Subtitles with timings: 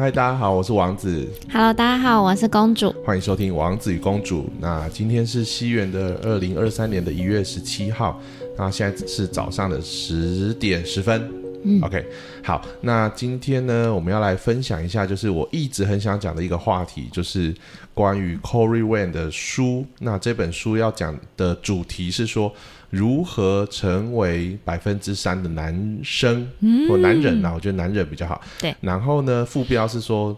[0.00, 2.90] 嗨，大家好，我是王子，Hello，大家好，我是公主。
[3.04, 4.44] 欢迎收听《王子与公主》。
[4.58, 8.18] 那今天是西元的二零二三年的一月十七号，
[8.56, 11.30] 那现在是早上的十点十分。
[11.62, 12.04] 嗯，OK，
[12.42, 17.54] 好，那今天呢，我们要来分享一下，就是我一直很想讲的一个话题，就是
[17.92, 19.84] 关于 Corey Wan 的书。
[19.98, 22.52] 那这本书要讲的主题是说，
[22.88, 28.40] 如何成为百分之三的男生、嗯或男人啊，我觉得男人比较好。
[28.58, 30.36] 对，然后呢，副标是说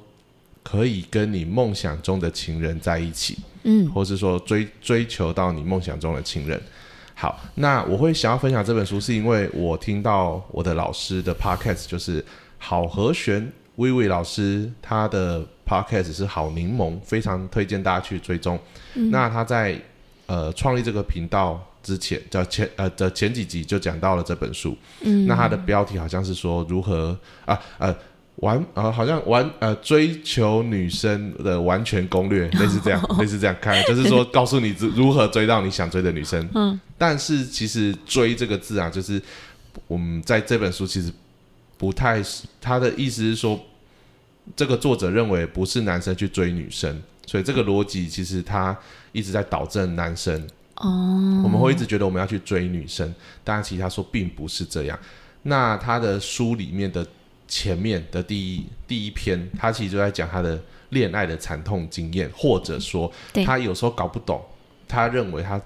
[0.62, 6.60] 可以跟你梦想中的情人在一起，嗯，或是说追追求到你梦想中的情人。
[7.22, 12.24] 好，那我会想要分享这本书，是因为我听到我的老师的 podcast，就是
[12.58, 18.58] 好和弦微微老师，他的 podcast 是好柠檬，非常推荐大家去追踪。
[18.94, 19.80] 那他在
[20.26, 24.76] 呃创立这个频道之前，叫前呃的前几集就讲到了这本书。
[25.02, 27.94] 嗯，那它的标题好像是说如何啊呃。
[28.36, 36.48] 完呃，好像完呃，追求女生的完全攻略， 类似这样，类似这样看， 就是说告诉你如如何追到你想追的女生。
[36.54, 39.20] 嗯，但是其实“追”这个字啊，就是
[39.86, 41.12] 我们在这本书其实
[41.76, 42.22] 不太，
[42.60, 43.60] 他的意思是说，
[44.56, 48.76] 这个作者认为不是男生去追女生，所以这个逻辑其实他
[49.12, 50.40] 一直在导正男生。
[50.76, 54.98] 哦，我们会一直觉得我们要去追女生，但其实他说并不是这样。
[55.42, 57.06] 那他的书里面的
[57.52, 60.58] 前面的第一第一篇，他其实就在讲他的
[60.88, 63.12] 恋爱的惨痛经验，或者说
[63.44, 64.42] 他有时候搞不懂，
[64.88, 65.60] 他认为他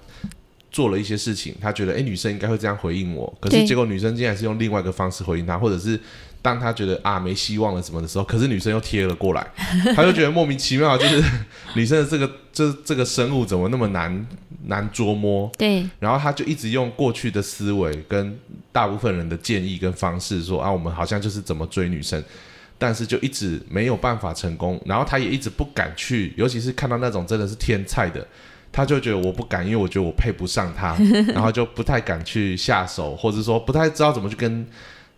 [0.72, 5.96] 做了一些事情，他觉得诶女生应该会这样回应我，可是结果女生竟然是用另外一个方式回应他，或者是
[6.42, 9.46] 当他觉得啊没希望了什么的时候，可是女生又贴了过来，
[9.96, 11.22] 他就觉得莫名其妙，就是
[11.74, 14.26] 女生的这个这这个生物怎么那么难
[14.66, 15.50] 难捉摸？
[15.58, 18.38] 对，然后他就一直用过去的思维跟
[18.70, 22.22] 大部分人的建议跟方式说啊，我们好像就是怎么追女生，
[22.78, 24.80] 但是就一直没有办法成功。
[24.84, 28.26] 然后他也一直不敢去，尤其是看到那种真的是天才的，
[28.70, 30.96] 他就觉得我不敢，因为我觉得我配不上他，
[31.34, 34.64] 然后就不太敢去下手，或者说不太知道怎么去跟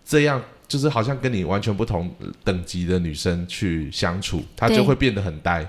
[0.04, 0.42] 这样。
[0.68, 2.14] 就是好像跟你完全不同
[2.44, 5.66] 等级的女生去相处，她就会变得很呆，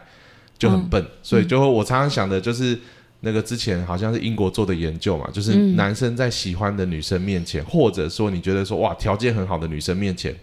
[0.58, 1.04] 就很笨。
[1.24, 2.78] 所以就会我常常想的就是，
[3.22, 10.36] 那个之前好像是英国做的研究嘛，就是嗯男生在喜欢的女生面前，或者说你觉得说哇条件很好的女生面前，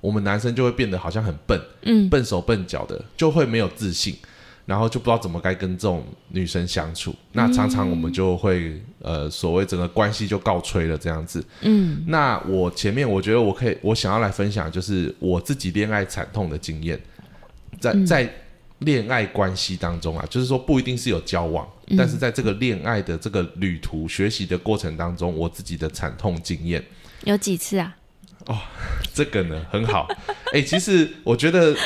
[0.00, 4.16] 我们男生就会变得好像很笨，嗯，笨手笨脚的，就会没有自信，
[4.68, 7.14] 然后就不知道怎么该跟这种女生相处。
[7.32, 11.42] 那常常我们就会呃所谓整个关系就告吹了这样子。
[11.62, 17.00] 嗯，那我前面我觉得我可以，我想要来分享就是我自己恋爱惨痛的经验，
[17.80, 18.34] 在在
[18.80, 26.84] 恋爱关系当中啊，就是说不一定是有交往，但是在这个恋爱的这个旅途学习的过程当中，我自己的惨痛经验，
[27.24, 27.96] 有几次啊？
[29.12, 30.08] 这个呢很好。
[30.52, 31.76] 哎、其实我觉得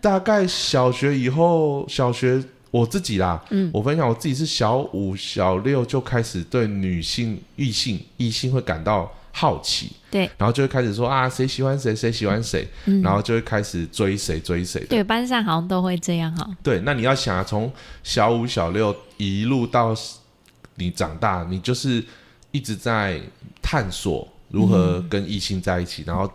[0.00, 12.66] 大概小学以后，小学我自己啦，嗯，我分享我自己是小五、小六就开始对女性、异性、异性会感到好奇，对，然后就会开始说啊，谁喜欢谁，谁喜欢谁，
[13.02, 14.86] 然后就会开始追谁追谁的。
[14.86, 16.48] 对，班上好像都会这样哈。
[16.62, 17.70] 对，那你要想啊，从
[18.02, 19.94] 小五、小六一路到
[20.76, 22.02] 你长大，你就是
[22.52, 23.20] 一直在
[23.60, 26.30] 探索如何跟异性在一起，然后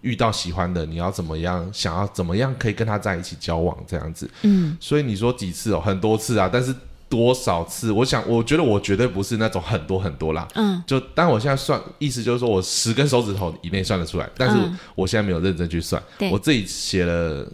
[0.00, 4.28] 遇到喜欢的，你要怎么样，想要怎么样可以跟他在一起交往这样子。
[4.42, 6.74] 嗯，所以你说几次哦，很多次啊，但是
[7.08, 7.92] 多少次？
[7.92, 10.48] 我想，我觉得我绝对不是那种很多很多啦。
[10.54, 16.02] 嗯，就当我现在算，意思就是说我十根手指头以内算得出来，但是嗯我现在没有认真去算。
[16.18, 17.46] 对我自己写了，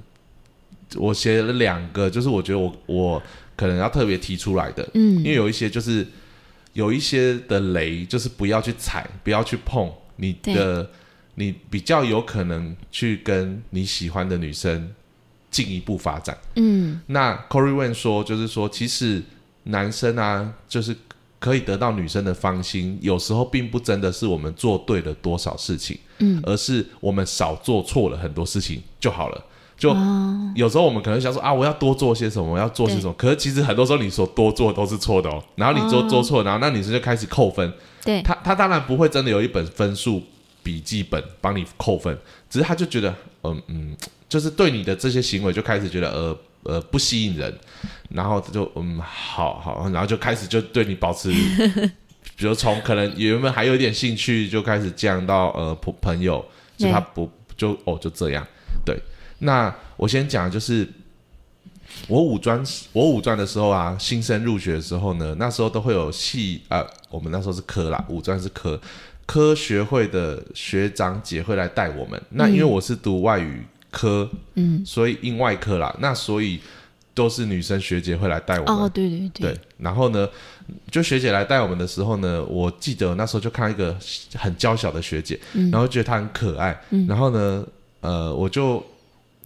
[0.97, 3.23] 我写了两个，就是我觉得我我
[3.57, 6.07] 可能要特别提出来的，嗯因为有一些就是
[6.73, 10.91] 有一些的雷，就是不要去踩，不要去碰你的，
[11.35, 14.93] 你比较有可能去跟你喜欢的女生
[15.51, 16.37] 进一步发展。
[16.57, 19.23] 嗯，那 Corey Wan 说，就是说，其实
[19.65, 20.97] 男生啊，就是
[21.39, 29.45] 可以得到女生的芳心，有时候并不真的是我们做对了多少事情，嗯，而是我们少做错了很多事情就好了。
[29.79, 35.43] 就哦，有时候我们可能想说啊，我要多做些什么，我要做些什么，可是其实很多时候你所多做都是错的哦。
[35.55, 36.09] 然后你做、哦。
[36.09, 37.73] 做错，然后那女生就开始扣分，
[38.05, 40.23] 对，他他当然不会真的有一本分数
[40.63, 42.19] 笔记本帮你扣分，
[42.51, 43.15] 只是她就觉得，
[43.45, 43.97] 嗯嗯，
[44.29, 47.57] 就是对你的这些行为就开始觉得呃呃不吸引人，
[48.11, 51.31] 然后就嗯好好，然后就开始就对你保持，
[52.37, 56.45] 比如从可能原本还有一点兴趣，就开始降到呃朋朋友，
[56.77, 58.49] 就对他不就哦就这样，对。
[59.39, 60.89] 那我先讲就是。
[62.07, 62.63] 我五专
[62.93, 68.79] 我五专的时候啊，新生入学的时候呢，那时候都会有系啊、我们那时候是科啦，五专是科，
[69.27, 72.21] 科学会的学长姐会来带我们。
[72.31, 76.61] 那因为我是读外语科，嗯，所以英外科啦，那所以
[77.15, 78.75] 都是女生学姐会来带我们。
[78.77, 80.29] 哦，对对对，对，然后呢，
[80.91, 83.97] 就学姐来带我们的时候呢，我记得那时候就看到一个
[84.37, 87.67] 很娇小的学姐，嗯然后觉得她很可爱，嗯然后呢，
[88.01, 88.85] 呃，我就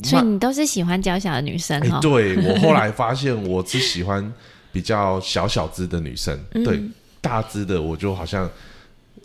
[0.03, 4.33] 所以你都是喜欢娇小的女生对 我后来发现我只喜欢
[4.73, 6.83] 比较小小只的女生，嗯对
[7.21, 8.51] 大只的我就好像。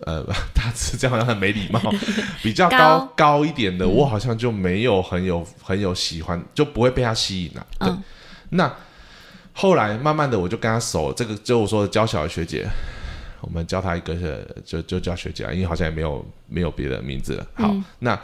[0.06, 1.82] 呃， 大只这样好像很没礼貌。
[2.44, 8.04] 比较高高高一点的，我好像就没有很有很有喜欢，就不会被她吸引了、对，嗯
[8.50, 8.72] 那
[9.54, 12.68] 后来慢慢的我就跟她熟了，这个就我说的娇小的学姐，
[13.42, 17.48] 我们叫她一个呃就就叫学姐啊，因为好像也没有没有别的名字了。
[17.56, 18.20] 好，嗯那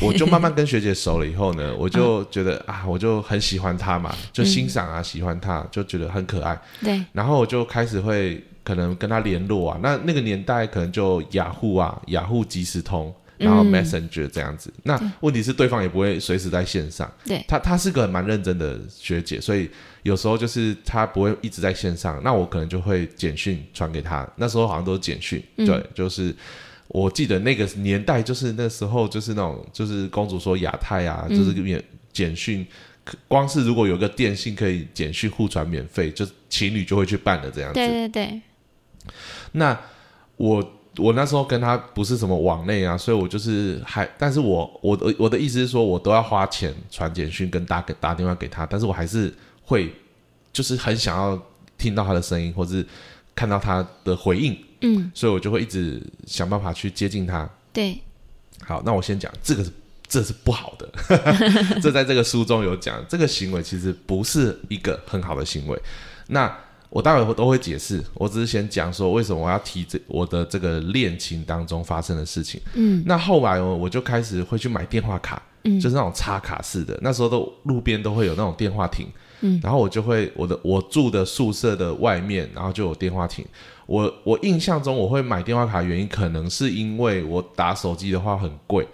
[0.00, 6.60] 我就慢慢跟学姐熟了以后呢，我就觉得啊，我就很喜欢她嘛，就欣赏啊，喜欢她，就觉得很可爱。
[6.80, 13.14] 对，然后我就开始会可能跟她联络啊，那那个年代可能就雅虎啊，雅虎即时通。
[13.36, 13.72] 然后嗯。
[13.72, 17.42] Messenger 这样子，那问题是对方也不会随时在线上，对。
[17.48, 19.70] 她她是个蛮认真的学姐，所以
[20.02, 25.64] 有时候就是她不会一直在线上，那我可能就会简讯传给她，那时候好像都是简讯，嗯。
[25.64, 26.36] 对，就是
[26.92, 31.36] 我记得那个年代就是那时候就是那种就是公主说亚太啊，嗯。
[31.36, 31.82] 就是免
[32.12, 32.66] 简讯，
[33.28, 38.40] 光是如果有个电信可以简讯互传免费，就情侣就会去办的这样子，对对对，
[39.52, 39.78] 那
[40.36, 49.32] 我我那时候跟他不是什么网内啊，所以我就是还，但是我我的我的意思是说，我都要花钱传简讯跟打给打电话给他，但是我还是
[49.62, 49.92] 会
[50.52, 51.40] 就是很想要
[51.78, 52.84] 听到他的声音，或是
[53.36, 57.48] 看到他的回应，嗯，所以我就会一直想办法去接近他。
[57.72, 58.00] 对，
[58.64, 59.70] 好，那我先讲这个是
[60.08, 60.88] 这是不好的，
[61.80, 65.80] 这在这个书中有讲，这个行为其实不是一个很好的行为。
[66.28, 66.52] 那
[66.88, 72.60] 我待会都会解释，我只是先讲说为什么我要提这我的这个恋情当中发生的事情。
[72.74, 79.06] 嗯那后来我我就开始会去买电话卡，嗯就是那种插卡式的，那时候都路边都会有那种电话亭，
[79.42, 83.46] 嗯然后我就会我的我住的宿舍的外面，然后就有电话亭。
[83.90, 88.86] 我我印象中我会买电话卡的原因，可能是因为我打手机的话很贵，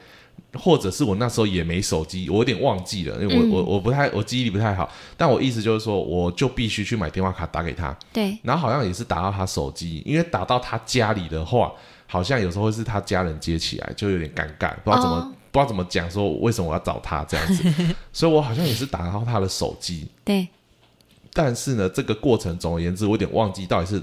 [0.55, 3.51] 或者是我那时候也没手机，我有点忘记了，因为我、嗯。
[3.51, 11.71] 我我不太我记忆力不太好，但我意思就是说，我就必须去买电话卡打给他，对，然后好像也是打到他手机，因为打到他家里的话，
[12.07, 15.33] 好像有时候会是他家人接起来，就有点尴尬，不知道怎么、哦。
[15.53, 17.63] 不知道怎么讲，说为什么我要找他这样子，
[18.15, 20.49] 所以我好像也是打到他的手机，对，
[21.33, 24.03] 但是呢，这个过程总而言之，我有点忘记到底是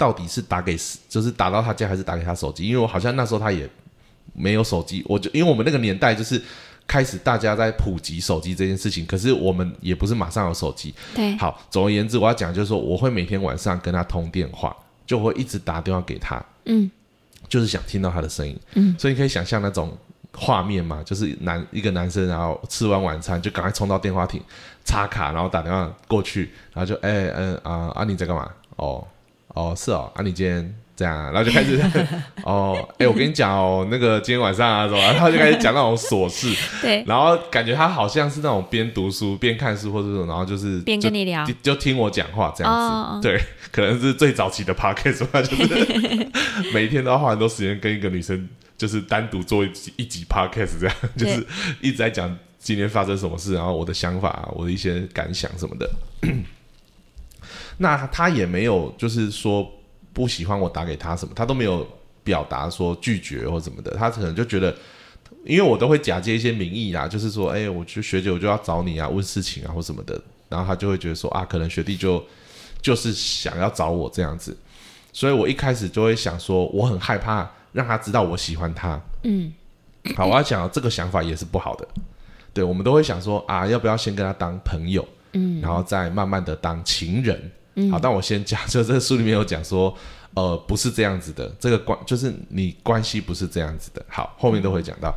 [0.00, 0.74] 到底是打给
[1.10, 3.68] 就是打到他家还是打给他手机，因为我好像那时候他也
[4.32, 6.42] 没有手机，我就因为我们那个年代就是
[6.86, 10.94] 开始大家在普及手机这件事情，可是我们也不是马上有手机。
[11.14, 14.74] 对，好，总而言之，我要讲就是说，我会每天晚上跟他通电话，
[15.06, 16.90] 就会一直打电话给他，嗯
[17.46, 18.58] 就是想听到他的声音。
[18.72, 19.94] 嗯，所以你可以想象那种
[20.32, 24.40] 画面嘛，就是男一个男生，然后吃完晚餐就赶快冲到电话亭
[24.82, 28.50] 插卡，然后打电话过去，然后就哎嗯啊啊你在干嘛？
[28.76, 29.06] 哦
[29.54, 31.80] 哦是哦啊你今天这样、啊，然后就开始
[32.44, 41.44] 哦哎我跟你讲哦那个今天晚上啊什么， 然后就开始讲那种琐事，对，然后感觉他好像是那种边读书边看书，或者是然后就是边跟你聊。
[41.44, 43.40] 就就听我讲话这样子，哦哦对，
[43.72, 46.28] 可能是最早期的 podcast 吧， 就是
[46.74, 51.46] 每天都要花很多时间跟一个女生，就是单独做一集一集 podcast 这样，就是
[51.80, 55.90] 一直在讲今天发生什么事，然后我的想法、我的一些感想什么的。
[57.78, 59.70] 那他也没有就是说
[60.12, 61.86] 不喜欢我打给他什么，他都没有
[62.22, 64.74] 表达说拒绝或什么的，他可能就觉得。
[65.46, 72.22] 因为我都会假借一些名义啦，就是说，哎、我去学姐，我就要找你啊，问事情啊或什么的，然后他就会觉得说啊，可能学弟就
[72.82, 74.54] 就是想要找我这样子，
[75.14, 79.00] 所以我一开始就会想说，我很害怕让他知道我喜欢他。
[79.22, 79.50] 嗯
[80.14, 81.88] 好，我要讲这个想法也是不好的，
[82.52, 87.50] 对我们都会想说啊，要不要先跟他当朋友，嗯然后再慢慢的当情人。
[87.74, 89.96] 嗯好，但我先讲，就这个书里面有讲说，
[90.34, 94.04] 呃，不是这样子的，这个关就是你关系不是这样子的。
[94.08, 95.14] 好，后面都会讲到。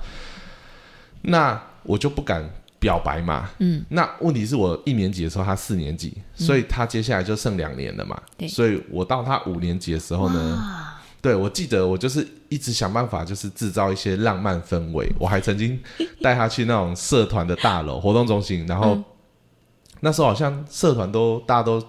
[1.24, 2.48] 那我就不敢
[2.80, 3.50] 表白嘛。
[3.58, 8.22] 嗯，那问题是我一年级的时候，他四年级，所以他接下来就剩两年了嘛。
[8.38, 15.12] 对所以我到他五年级的时候呢，对我记得我就是一直想办法，就是制造一些浪漫氛围。
[15.18, 15.82] 我还曾经
[16.22, 19.04] 带他去那种社团的大楼活动中心，然后、嗯
[20.04, 21.82] 那时候好像社团都大家都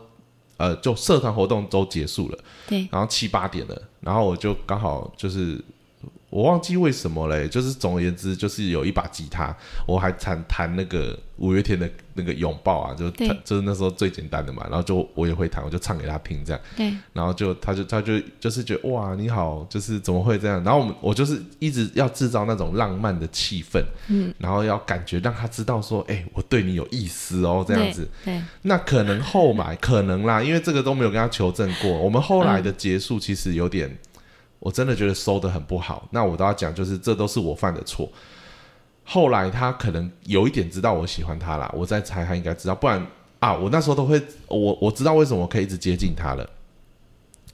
[0.56, 5.61] 呃，就社团活动都结束了，对，然后七八点了，然后我就刚好就是
[6.30, 9.54] 我忘记为什么嘞，就是总而言之，就是有一把吉他，
[9.85, 20.62] 我还弹弹那个五月天的那个拥抱啊，就对就是那时候最简单的嘛，然后就我也会弹，我就唱给他听这样，对，然后就他就他就就是觉得哇你好，就是怎么会这样？
[20.62, 28.09] 然后我们我就是一直要制造那种浪漫的气氛，嗯，然后要感觉让他知道说，哎、我对你有意思哦，这样子。
[28.25, 31.91] 对，那可能后来可能啦，因为这个都没有跟他求证过。
[31.91, 33.99] 我们后来的结束其实有点，
[34.61, 36.07] 我真的觉得收的很不好。
[36.12, 38.09] 那我都要讲，就是这都是我犯的错。
[39.04, 43.06] 后来他可能有一点知道我喜欢他啦，我在猜他应该知道，不然
[43.38, 46.49] 啊，我那时候都会，我我知道为什么我可以一直接近他了，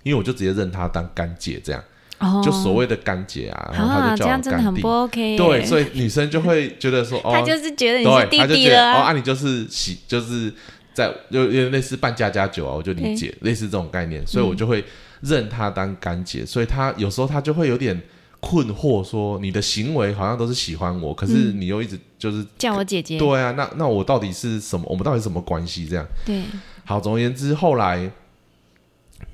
[0.05, 1.83] 因为我就直接认他当干姐这样，
[2.21, 4.89] 哦，就所谓的干姐啊，然后他啊，就叫我这样真的干弟很不。
[4.89, 10.55] OK，对，所以女生就会觉得说， 哦，他就是觉得你对，是弟他就觉得哦，弟了啊，啊，你就是喜，就是
[10.95, 14.85] 在就有点类似扮家家酒啊，我就理解类似这种概念，所以我就会
[15.23, 18.01] 认他当干姐，所以他有时候他就会有点
[18.41, 24.87] 困惑，说你的行为好像都是喜欢我，可是你又一直就是、叫我姐姐，对啊，那那我到底是什么？
[24.89, 25.87] 我们到底是什么关系？
[25.87, 26.43] 这样对，
[26.85, 28.11] 好，总而言之，后来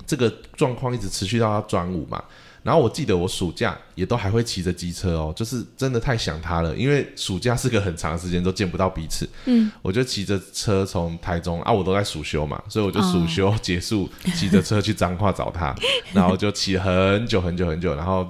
[0.05, 2.23] 这个状况一直持续到他转五嘛。
[2.63, 9.29] 然后我记得我暑假也都还会骑着机车哦，就是真的太想他了，因为暑假是个很长时间都见不到彼此。
[9.45, 15.73] 嗯，我就骑着车从台中啊，我都在暑休嘛，所以我就暑休结束，骑着车去彰化找他，
[16.11, 18.27] 然后就骑很久很久很久，然后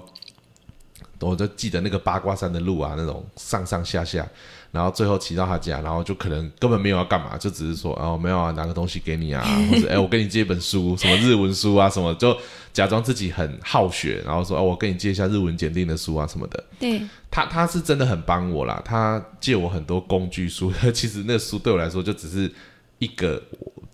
[1.20, 4.28] 我就记得那个八卦山的路啊，那种上上下下，
[4.72, 12.38] 然后最后骑到他家，然后就可能根本没有要干嘛，就只是说哦没有啊，拿个东西给你啊， 或者哎我跟你借一本书，什么日文书啊什么，就
[12.72, 16.64] 假装自己很好学，然后说哦我跟你借一下日文检定的书啊什么的。
[16.80, 22.52] 对，他他是真的很帮我啦，他借我很多工具书，其实那个书对我来说就只是
[23.00, 23.42] 一个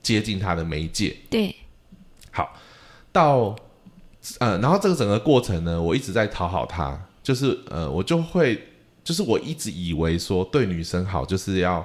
[0.01, 1.15] 接近他的媒介。
[1.29, 1.55] 对，
[2.31, 2.53] 好，
[3.13, 3.55] 到
[4.39, 8.61] 呃，然后这个整个过程呢，我一直在讨好他，就是呃，我就会，
[9.03, 11.83] 就是我一直以为说对女生好，就是要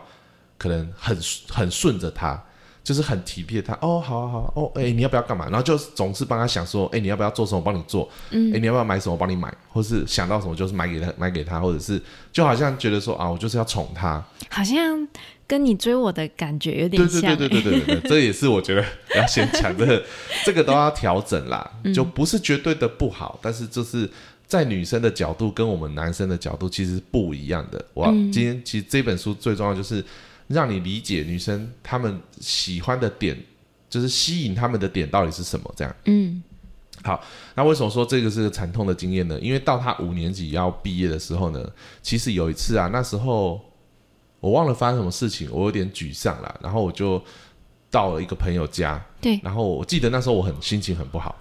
[0.58, 1.16] 可能很
[1.48, 2.36] 很顺着她，
[2.82, 3.72] 就是很体贴她。
[3.74, 5.44] 哦，好好好，哦，哎、你要不要干嘛？
[5.44, 8.10] 然后就总是帮她想说，哎、你要不要做什么，我帮你做。
[8.30, 12.02] 嗯哎、你要不要买什么，我帮你买，或是想到什么就是买给她，买给她，或者是
[12.32, 14.22] 就好像觉得说啊，我就是要宠她。
[14.50, 15.06] 好像
[15.46, 18.84] 跟你追我的感觉有点像，对对对对对对，这也是我觉得
[19.16, 20.02] 要先讲这个，
[20.44, 24.08] 这个都要调整啦，就不是绝对的不好，但是就是
[24.48, 27.84] 在女生的角度跟我们男生的角度其实不一样的。
[27.92, 30.02] 我要、今天其实这本书最重要就是
[30.46, 33.38] 让你理解女生她们喜欢的点，
[33.90, 35.94] 就是吸引她们的点到底是什么，这样。
[36.06, 36.42] 嗯，
[37.04, 37.22] 好
[37.54, 39.38] 那为什么说这个是个惨痛的经验呢？
[39.40, 41.70] 因为到他五年级要毕业的时候呢，
[42.02, 43.60] 其实有一次啊，那时候
[44.40, 47.22] 我忘了发生什么事情，我有点沮丧了，然后我就
[47.90, 51.36] 到了一个朋友家，对，然后我记得那时候我很心情很不好，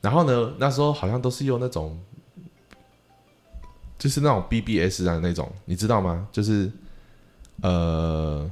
[0.00, 1.98] 然后呢，那时候好像都是用那种，
[3.98, 6.26] 就是那种 BBS 啊那种，你知道吗？
[6.32, 6.70] 就是
[7.62, 8.48] 呃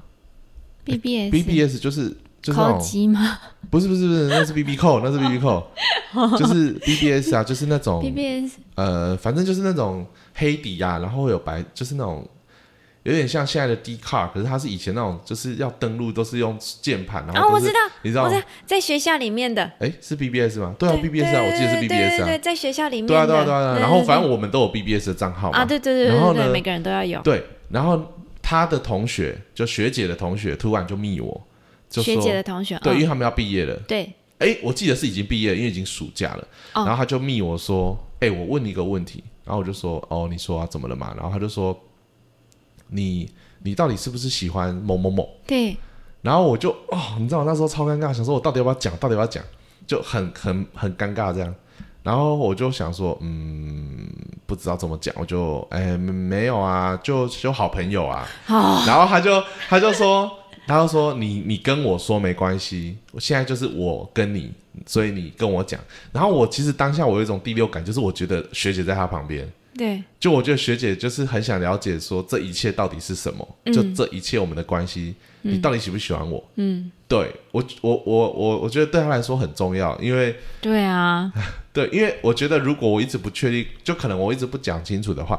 [0.84, 2.08] BBS BBS 就是
[2.42, 3.38] 就是那种机吗
[3.70, 5.66] 不是不是不是，那是 BB 扣，那是 BB 扣，
[6.38, 12.26] 就是 BBS 啊，就是那种？BBS 呃，反正就是那种黑底啊，然后会有白，就是那种
[13.06, 18.28] 有点像现在的 D card，可是它是以前那种就是要登录都是用键盘，然后哦，我知道，你知道
[18.66, 20.74] 在学校里面的，哎，是 BBS 吗？
[20.76, 23.74] 对啊，BBS 啊，我记得是 BBS 啊对对，，在学校里面对啊，的，对啊，对啊。
[23.74, 27.20] 对然后反正我们都有 BBS 的账号嘛，啊，对对对然后呢对对，每个人都要有。
[27.22, 31.46] 对，然后他的同学就学姐的同学突然就密我，
[31.88, 33.74] 就学姐说的同学，对，因为嗯他们要毕业了。
[33.86, 36.46] 对，哎，我记得是已经毕业了，因为已经暑假了。
[36.74, 41.72] 哦然后他就密我说：“哎，我问你一个问题。”然后我就说：“哦，你说啊，怎么了嘛？”然后他就说
[42.88, 43.30] ：“你
[43.62, 45.76] 你到底是不是喜欢某某某对，？”
[46.22, 49.42] 然后我就哦，你知道我那时候超尴尬，想说我到底要不要讲，到底要不要讲，
[49.86, 51.54] 就很很很尴尬这样。
[52.02, 54.08] 然后我就想说，嗯，
[54.46, 58.28] 不知道怎么讲，我就哎没没有啊，就就好朋友啊。
[58.48, 60.30] 哦，然后他就他就说，
[60.68, 64.52] 他就说你你跟我说没关系，我现在就是我跟你，
[64.86, 65.80] 所以你跟我讲。
[66.12, 76.42] 然后我其实当下我有一种第六感，就是我觉得学姐在他旁边，对，就我觉得学姐就是很想了解说这一切到底是什么，就这一切我们的关系，你到底喜不喜欢我？
[76.56, 81.30] 嗯，对我我我我我觉得对她来说很重要，因为对啊，
[81.72, 85.38] 对，因为我觉得如果我一直不确定，就可能我一直不讲清楚的话，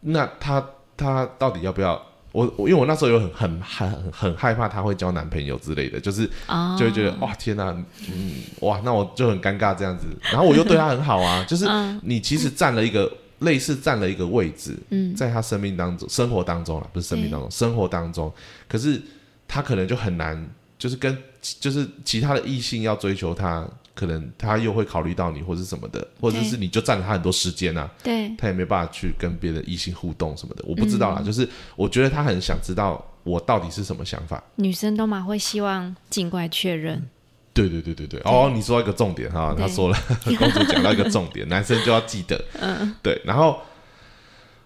[0.00, 0.64] 那她
[0.96, 2.00] 她到底要不要？
[2.32, 7.70] 我我因为我那时候有很很很很害怕他会交男朋友之类的，就是哦，就会觉得哇天哪，
[8.10, 10.06] 嗯哇，那我就很尴尬这样子。
[10.22, 12.00] 然后我又对他很好啊，就是嗯。
[12.02, 13.12] 你其实占了一个
[13.42, 18.32] 类似占了一个位置，嗯，在他生命当中、生活当中了，不是生命当中，生活当中，
[18.68, 19.00] 可是
[19.46, 21.16] 他可能就很难，就是跟
[21.60, 31.20] 就是其他的异性要追求他，可能他又会考虑到你或者什么的，或者是你就占了他很多时间啊，对，他也没办法去跟别的异性互动什么的，我不知道啦。
[31.22, 34.42] 就是我觉得他很想知道我到底是什么想法。
[34.56, 37.02] 女生都蛮会希望尽快确认。
[37.52, 39.98] 对对对对对，哦，你说到一个重点哈，他说了，
[40.38, 43.58] 公主讲到一个重点，男生就要记得，嗯，对，然后。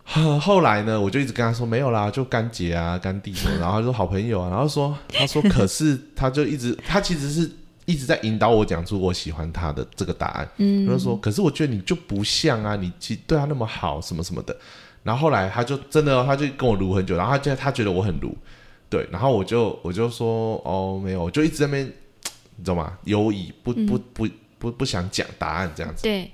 [0.08, 7.50] 后后来呢，我就一直跟他说没有啦，就干姐啊、干弟什么， 然后他说好朋友啊，然后说他说可是他就一直他其实是
[7.86, 14.56] 一直在引导我讲出我喜欢他的这个答案，嗯，他就说可是我觉得你就不像啊，你其对他那么好什么什么的，
[15.02, 18.32] 然后后来他就真的他就跟我撸很久，然后他就他觉得我很撸，
[18.88, 21.92] 对，然后我就我就说哦没有，我就一直在那边
[22.56, 22.98] 你知道吗？
[23.04, 26.30] 犹疑不不不不不想讲答案这样子，对。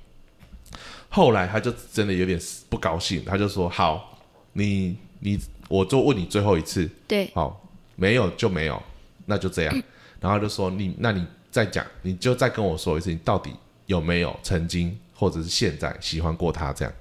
[1.08, 4.18] 后来他就真的有点不高兴，他就说：“好，
[4.54, 5.38] 你你，
[5.68, 8.82] 我就问你最后一次，对，好，没有就没有，
[9.26, 9.82] 那就这样。
[10.20, 13.52] ”然后就说：“你，那你再讲，你就再跟我说一次，你到底
[13.86, 16.94] 有没有曾经或者是现在喜欢过他？”这样，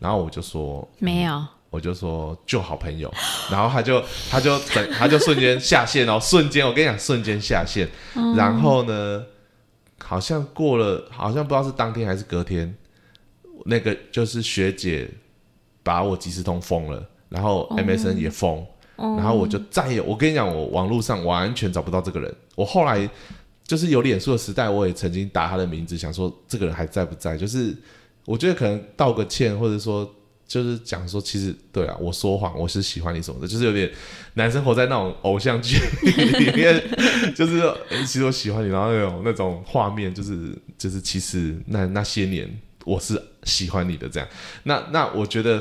[0.00, 1.46] 然后我就说：“没有。”
[1.76, 3.12] 我就说：“就好朋友。
[3.52, 7.86] ”然后他就他就等他就瞬间下线哦， 瞬间我跟你讲，瞬间下线。
[8.34, 9.22] 然后呢，
[9.98, 12.74] 好像过了，好像不知道是当天还是隔天。
[13.66, 15.10] 那个就是学姐
[15.82, 18.64] 把我即时通封了，然后 MSN 也封，
[18.96, 22.34] 然后我就再也我跟你讲，我网络上完全找不到这个人。
[22.54, 23.08] 我后来
[23.64, 27.36] 就是有脸书的时代，我也曾经打他的名字，想说这个人还在不在？
[27.36, 27.76] 就是
[28.24, 30.08] 我觉得可能道个歉，或者说
[30.46, 33.90] 就是讲说，其实对啊，我说谎，我是喜欢你什么的，就是有点
[34.34, 36.82] 男生活在那种偶像剧里面，
[37.34, 37.72] 就是
[38.06, 42.48] 其实我喜欢你，然后那种那种画面，就是就是其实那那些年。
[42.86, 44.28] 我是喜欢你的这样，
[44.62, 45.60] 那那我觉得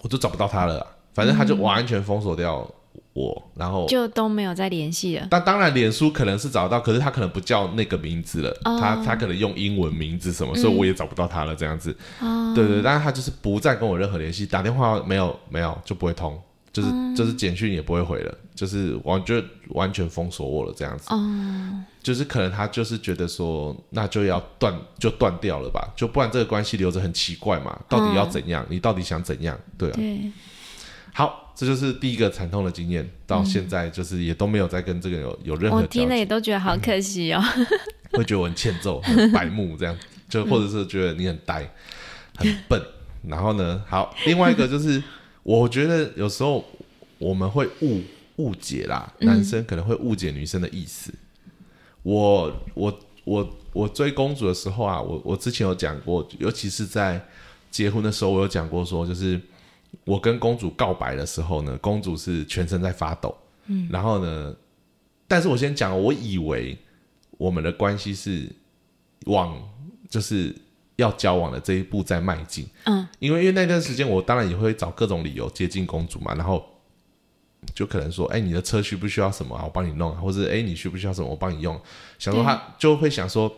[0.00, 2.72] 我就找不到他了，反正他就完全封锁掉
[3.18, 5.26] 我，然后就都没有再联系了。
[5.30, 11.96] 但当然，脸书可能是找到，可是他可能不叫那个名字了，他他可能用英文名字什么，所以我也找不到他了这样子。
[12.54, 16.40] 对对，但是他就是不再跟我任何联系，打电话没有没有就不会通。
[16.70, 21.06] 就是就是简讯也不会回了，就是完就完全封锁我了这样子。
[21.08, 27.76] 哦，就是可能他就是觉得说，那就要断就断掉了吧，就不然这个关系留着很奇怪嘛。
[27.88, 28.64] 到底要怎样？
[28.68, 29.58] 你到底想怎样？
[29.76, 29.94] 对啊。
[29.96, 30.30] 对。
[31.18, 35.78] 好，这就是第一个惨痛的经验，到现在就是也都没有再跟这个有有任何。
[35.78, 37.42] 我听了也都觉得好可惜哦。
[38.14, 39.96] 会觉得我很欠揍、很白目这样，
[40.28, 41.68] 就或者是觉得你很呆、
[42.36, 42.80] 很笨。
[43.26, 45.02] 然后呢，好，另外一个就是。
[45.44, 46.62] 我觉得有时候
[47.16, 48.02] 我们会误
[48.36, 51.10] 误解啦，男生可能会误解女生的意思。
[52.02, 57.26] 我我我我追公主的时候啊，我我之前有讲过，尤其是在
[57.70, 59.40] 结婚的时候，我有讲过说，就是
[60.08, 63.36] 我跟公主告白的时候呢，公主是全身在发抖。
[63.66, 64.56] 嗯，然后呢，
[65.26, 66.76] 但是我先讲，我以为
[67.36, 68.48] 我们的关系是
[69.26, 69.60] 往
[70.08, 70.54] 就是。
[70.98, 76.66] 要交往的这一步在迈进，嗯，因为因为那段时间我当然也会找各种理由接近公主嘛，然后
[77.72, 79.62] 就可能说，哎，你的车需不需要什么啊？
[79.62, 81.28] 我帮你弄，或者哎，你需不需要什么？
[81.28, 81.80] 我帮你用。
[82.18, 83.48] 想说他就会想说，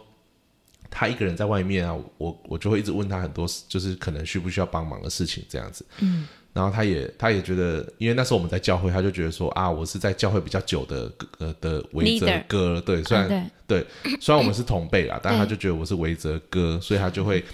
[0.91, 6.29] 他一个人在外面啊，我我就会一直问他很多，就是可能需不需要帮忙的事情这样子，嗯。
[6.53, 13.87] 然后他也他也觉得，因为那时候我们在教会，他就觉得说啊，我是在教会比较久的呃的维泽哥，对，虽然对，
[14.21, 17.45] 虽然我们是同辈啦，但他就觉得我是维泽哥，所以他就会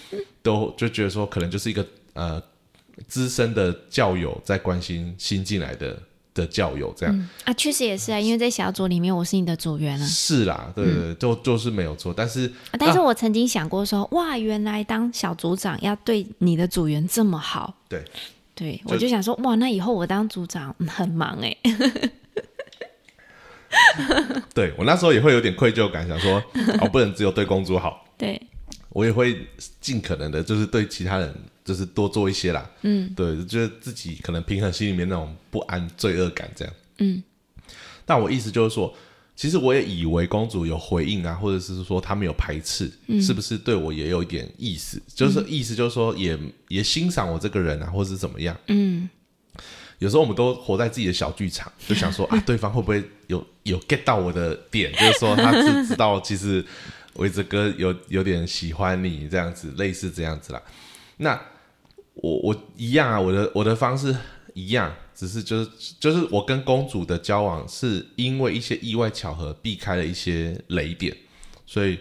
[0.43, 2.43] 都就觉得说，可能就是一个呃
[3.07, 5.99] 资深的教友在关心新进来的
[6.33, 7.29] 的教友这样。
[7.45, 18.03] 啊，确实也是啊，因为在小组里面我是你的组员啊，是啦，对对，就就是没有错，但是但是我曾经想过说，哇，原来当小组长要对你的组员这么好，对。
[18.57, 21.57] 对，我就想说，哇，那以后我当组长很忙哎。
[24.55, 26.43] 对我那时候也会有点愧疚感，想说，
[26.81, 28.05] 我 不能只有对公主好。
[28.17, 28.41] 对，
[28.89, 29.47] 我也会
[29.81, 32.69] 尽可能的，就是对其他人，就是多做一些啦。
[32.81, 36.75] 嗯，对，就是自己可能平衡心里面那种不安、罪恶感这样。
[36.99, 37.23] 嗯，
[38.07, 38.93] 但我意思就是说。
[39.37, 45.01] 其实我也以为公主有回应啊，或者是说她没有排斥，是不是对我也有一点意思？
[45.15, 48.57] 就是意思就是说，也也欣赏我这个人啊，或者是怎么样？
[48.69, 49.07] 嗯，
[49.99, 54.91] 有时候我们都活在自己的小剧场，就想说啊，对方会不会有 有 get 到我的点？
[54.95, 56.65] 就是说他是知道，其实
[57.17, 60.63] 维泽哥有有点喜欢你这样子，类似这样子啦。
[61.19, 61.39] 那
[62.15, 64.17] 我我一样啊，我的我的方式
[64.55, 64.91] 一样。
[65.17, 71.17] 只是就是就是我跟公主的交往是因为一些意外巧合避开了一些雷点，
[71.65, 71.99] 所以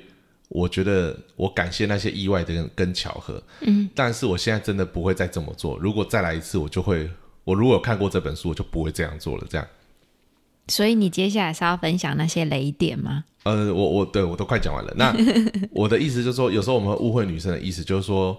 [0.50, 3.42] 我觉得我感谢那些意外的跟跟巧合。
[3.62, 5.80] 嗯，但是我现在真的不会再这么做。
[5.80, 7.10] 如果再来一次，我就会
[7.46, 9.48] 我如果有看过这本书，我就不会这样做了。
[9.50, 9.66] 这样，
[10.68, 13.24] 所以你接下来是要分享那些雷点吗？
[13.44, 14.94] 呃，我我对我都快讲完了。
[14.98, 15.16] 那
[15.72, 18.36] 我的意思就是说，有时候我们会误会女生的意思，就是说，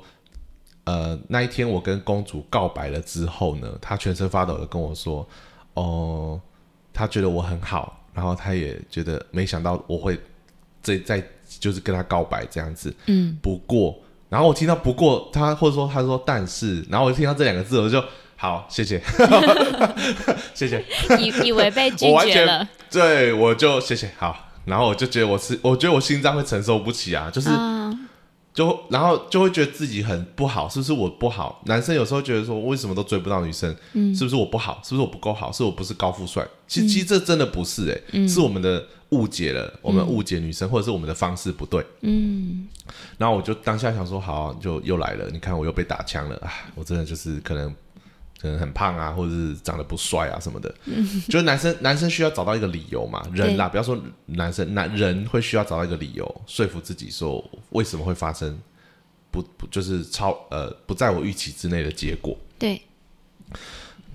[0.87, 5.29] 呃，那一天我跟公主告白了之后呢，她全身发抖的跟我说，
[5.75, 6.41] 哦、
[6.93, 10.19] 她觉得我很好，然后她也觉得没想到我会
[10.83, 11.23] 这再
[11.59, 12.95] 就是跟她告白这样子。
[13.07, 18.03] 嗯，不过，然后我听到不过，她或者说她说但是，然后我听到这两个字，我就
[18.37, 19.03] 好，谢谢，
[20.55, 20.85] 谢谢。
[21.19, 22.69] 以以为被拒绝了。
[22.91, 27.76] 对，我就谢谢好，然后我就觉得我是，我觉得我心脏会承受不起啊，就是、啊，
[28.57, 31.61] 就然后就会觉得自己很不好，是不是我不好？
[31.67, 33.77] 男生有时候觉得说，为什么都追不到女生？
[33.93, 34.81] 嗯是不是我不好？
[34.83, 35.53] 是不是我不够好？
[35.53, 36.43] 是我不是高富帅？
[36.67, 41.85] 其实、其实这真的不是诶、嗯是我们的误解了，我们误解女生，或者是我们的方式不对。
[42.01, 42.67] 嗯，
[43.19, 46.51] 然后我就当下想说，好，就又来了，你看我又被打枪了啊！
[46.75, 47.73] 我真的就是可能
[48.47, 50.73] 可能很胖啊，或者是长得不帅啊什么的。
[51.29, 58.57] 就是男生男生需要找到一个理由嘛，人啦，不要说男生，男人会需要找到一个理由，说服自己说为什么会发生
[59.33, 62.39] 不不就是超呃不在我预期之内的结果。
[62.59, 62.81] 对，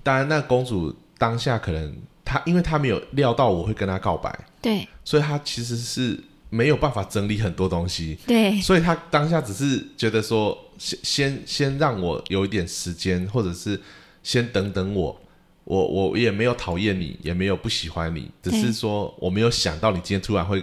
[0.02, 6.18] 当然，那公主当下可能她因为她没有料到我会跟她告白，对，所以她其实是
[6.48, 8.18] 没有办法整理很多东西。
[8.26, 13.80] 对，所以她当下只是觉得说，先先先让我有一点时间，或者是
[14.22, 15.20] 先等等我，
[15.64, 20.62] 我我也没有讨厌你，也没有不喜欢你，只是说我没有想到你今天突然会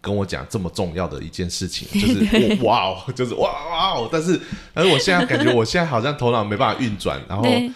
[0.00, 4.40] 跟我讲这么重要的一件事情， 就是哇哦，就是哇哇哦，但是
[4.72, 7.70] 但是我现在感觉我现在好像头脑没办法运转，然后对，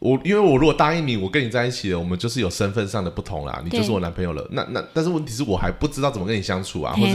[0.00, 4.46] 我因为我如果答应你，我跟你在一起了，我们就是有身份上的不同啦，你就是我男朋友了。
[4.50, 7.14] 那那但是问题是我还不知道怎么跟你相处啊，或是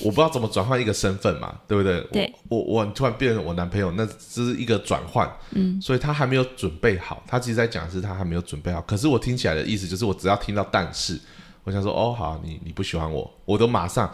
[0.00, 2.00] 我不知道怎么转换一个身份嘛，对不对？
[2.12, 7.22] 对我我我突然变成我男朋友，那只是一个转换，嗯，所以他还没有准备好。
[7.26, 11.18] 他其实在讲的是他还没有准备好，可是我听起来的意思就是我只要听到但是，
[11.64, 14.08] 我想说哦好，你你不喜欢我，我都马上，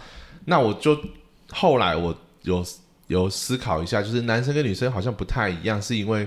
[0.47, 0.99] 那我就
[1.51, 2.64] 后来我有
[3.09, 6.27] 有思考一下，就是男生跟女生好像不太一样，是因为。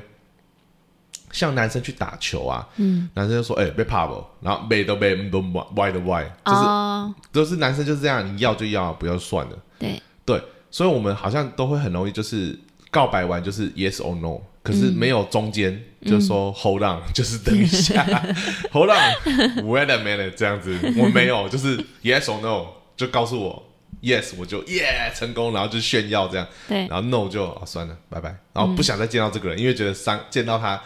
[1.31, 5.39] 像男生去打球啊，嗯，男生就说：“哎、被怕不？”然后背都背，嗯都
[5.75, 9.57] 歪的歪，就是、哦，都是男生就是这样，你要就要，不要就算了。
[9.79, 12.57] 对，对，所以我们好像都会很容易就是
[12.89, 18.03] 告白完就是 yes or no，可是没有中间，就说 hold on， 就是等一下，
[18.71, 22.67] hold on，wait a minute 这样子，我没有，就是 yes or no，
[22.97, 23.63] 就告诉我
[24.01, 30.81] yes，我就耶成功，然后就炫耀这样，对，然后 no 就、哦、算了，拜拜，然后不想再见到这个人，因为觉得伤见到他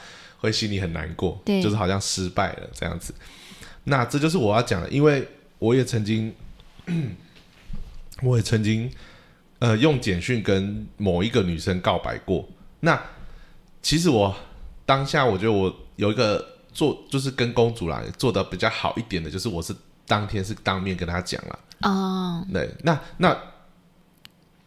[0.46, 3.14] 会心里很难过，对就是好像失败了这样子。
[3.84, 5.28] 那这就是我要讲的，因为
[5.60, 6.34] 我也曾经，
[8.24, 8.90] 我也曾经
[9.60, 12.48] 呃用简讯跟某一个女生告白过。
[12.80, 13.02] 那
[13.82, 14.36] 其实我
[14.86, 19.76] 当下我觉得我有一个做就是跟公主啦做的比较好一点的，就是我是
[20.08, 21.60] 当天是当面跟她讲了。
[21.82, 23.38] 哦，对，那那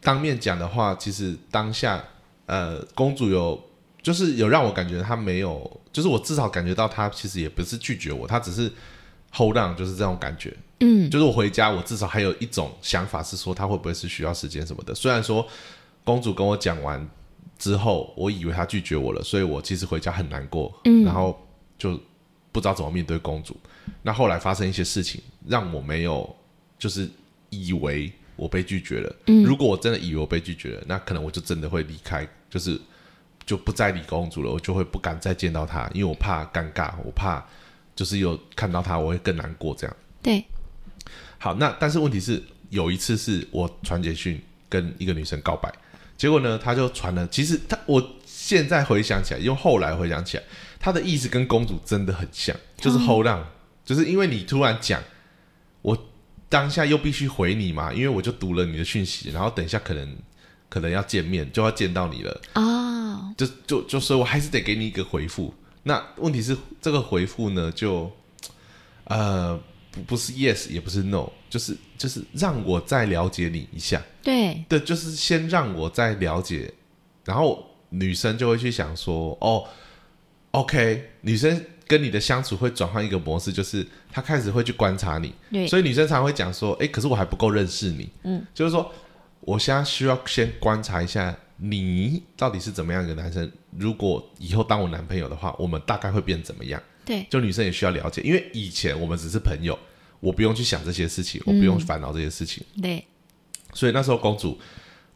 [0.01, 2.05] 当面讲的话，其实当下
[2.47, 3.61] 呃，公主有
[4.03, 8.71] 就是有让我感觉他没有，就是我至少感觉到他其实也不是拒绝我，他只是
[9.33, 10.57] hold on，就是这种感觉。
[10.81, 14.95] 嗯，就是我回家，我至少还有一种想法是说，他会不会是需要时间什么的。
[14.95, 15.45] 虽然说
[16.05, 17.05] 公主跟我讲完
[17.59, 21.37] 之后，我以为她拒绝我了，所以我其实回家很难过，嗯然后
[21.77, 22.01] 就
[22.53, 23.57] 不知道怎么面对公主。
[24.03, 26.37] 那后来发生一些事情，让我没有
[26.79, 27.11] 就是
[27.51, 29.17] 以为我被拒绝了。
[29.27, 32.81] 嗯如果我真的以为我被拒绝了，那可能我就真的会离开，就是
[33.49, 37.43] 就不再理公主了，我就会不敢再见到她，因为我怕尴尬，我怕
[37.97, 39.97] 就是有看到她我会更难过这样。
[40.21, 40.45] 对，
[41.39, 45.73] 好，那但是问题是，有一次是我传简讯跟一个女生告白，
[46.19, 50.43] 结果呢，她就传了，其实她我现在回想起来，用后来回想起来，
[50.79, 53.43] 她的意思跟公主真的很像，就是 hold on，、
[53.83, 55.03] 就是因为你突然讲，
[55.81, 55.97] 我
[56.51, 60.17] 当下又必须回你嘛，因为我就读了你的讯息，然后等一下可能
[60.69, 65.53] 可能要见面，就要见到你了，哦，就就就所以我还是得给你一个回复。
[65.85, 68.11] 那问题是这个回复呢，就
[69.05, 69.59] 呃
[69.91, 74.03] 不不是 yes 也不是 no，就是就是让我再了解你一下。
[74.23, 76.71] 对，对，就是先让我再了解，
[77.25, 79.65] 然后女生就会去想说，哦
[80.51, 88.93] ，OK，女生跟你的相处会转换一个模式，就是她开始会去观察你，对，所以女生常会讲说，哎，可是我还不够认识你，嗯，就是说
[89.41, 96.81] 我现在需要先观察一下你到底是怎么样一个男生，如果以后当我男朋友的话，我们大概会变怎么样？
[97.05, 99.79] 对，就女生也需要了解，因为以前我们只是朋友，
[100.21, 102.63] 我不用去想这些事情，我不用烦恼这些事情。
[102.83, 103.05] 对，
[103.73, 104.59] 所以那时候公主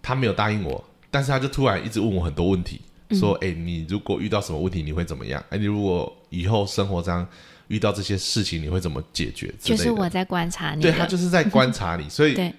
[0.01, 2.81] 她没有答应我，但是她就突然一直问我很多问题，
[3.11, 5.45] 说：“哎、你如果遇到什么问题，你会怎么样？
[5.51, 7.29] 哎，你如果以后生活上
[7.69, 9.53] 遇到这些事情你会怎么解决。
[9.61, 12.55] 就是我在观察你对的，他就是在观察你，所以 对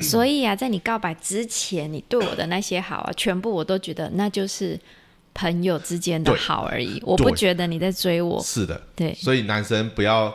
[0.00, 4.78] 所以啊，在你告白之前，你对我的那些好啊，全部我都觉得那就是
[5.32, 8.42] 朋友之间的好而已，我不觉得你在追我。
[8.42, 10.34] 是的，对，所以男生不要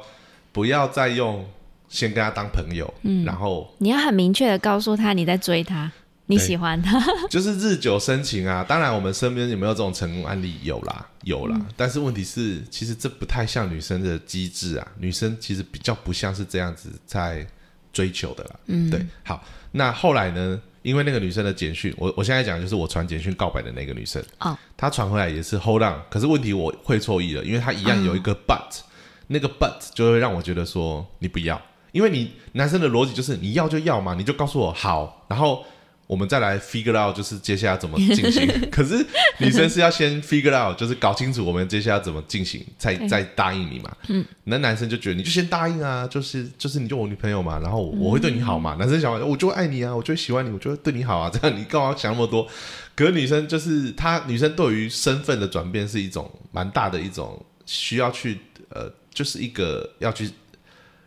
[0.52, 1.48] 不要再用
[1.88, 5.92] 先跟他当朋友，嗯然后你要很明确的告诉他你在追他，
[6.28, 7.02] 你喜欢他。
[7.30, 8.64] 就是日久生情啊。
[8.68, 10.56] 当然，我们身边有没有这种成功案例？
[10.64, 11.60] 有啦，有啦。
[11.76, 14.88] 但是问题是，其实这不太像女生的机制啊。
[15.00, 17.48] 女生其实比较不像是这样子在
[17.93, 18.60] 追求的啦。
[18.67, 19.06] 嗯，对。
[19.23, 20.62] 好，那后来呢？
[20.82, 24.23] 因为那个女生的简讯，我我现在讲的就是我传简讯告白的那个女生。
[24.39, 28.80] 哦，她传回来也是 hold on，可是问题我会错意了，因为她一样有一个 but，、
[29.28, 35.65] 那个 but 就会让我觉得说你不要，因为你男生的逻辑就是你要就要嘛，你就告诉我好，然后
[36.10, 38.50] 我们再来 figure out 就是接下来怎么进行。
[38.72, 39.06] 可是
[39.38, 43.95] 女生是要先 figure out，就是搞清楚我们接下来怎么进行，再再答应你嘛。
[44.08, 48.74] 嗯，那男生就觉得你就先答应啊，就是就是你就我女朋友嘛，然后我我会对你好嘛。
[48.80, 52.48] 男生想法我就会爱你啊，我就会喜欢你，我就会对你好啊， 这样你干嘛想那么多？
[52.95, 60.28] 可是女生就是她，女生对于身份的转变是一种蛮大的一种需要去呃，就是一个要去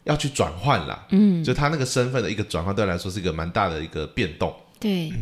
[0.04, 1.04] 要去转换啦。
[1.10, 4.54] 嗯，就她那个身份的一个转换，对她来说是一个蛮大的一个变动。
[4.82, 5.12] 对，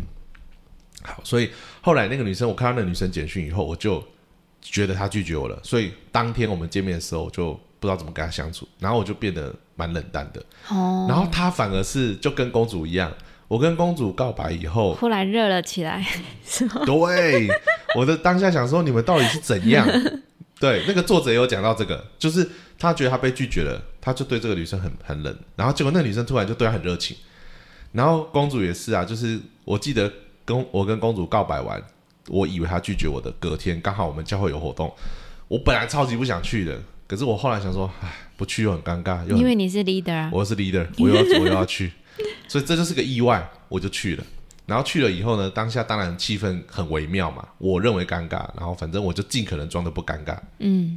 [1.03, 1.51] 好，所以
[1.83, 4.03] 后来那个女生，我看到那个女生简讯以后，我就
[4.63, 5.61] 觉得她拒绝我了。
[5.63, 10.41] 所以当天我们见面的时候，我就不知道怎么跟她相处，然后我就变得蛮冷淡的。
[10.69, 13.13] 哦，然后她反而是就跟公主一样，
[13.49, 16.07] 我跟公主告白以后，忽然热了起来，
[16.45, 16.83] 是吗？
[16.87, 17.49] 对，
[17.97, 19.87] 我的当下想说，你们到底是怎样？
[20.59, 22.47] 对，那个作者有讲到这个，就是
[22.79, 27.17] 他觉得他被拒绝了，他就对这个女生很很冷，然后结果那女生突然就对他很热情，
[27.93, 30.13] 然后公主也是啊，就是我记得
[30.45, 31.83] 跟我跟公主告白完，
[32.29, 34.93] 我以为她拒绝我的，隔天刚好我们教会有活动，
[35.49, 40.31] 我本来超级不想去的，可是我后来想说，唉，不去又很尴尬，又因为你是 leader 啊。
[40.33, 41.93] 我是 leader，我又要我又要去，
[42.49, 44.25] 所以这就是个意外，我就去了。
[44.67, 50.39] 然后去了以后呢，当下当然气氛很微妙嘛，我认为尴尬，然后反正我就尽可能装的不尴尬。
[50.61, 50.97] 嗯，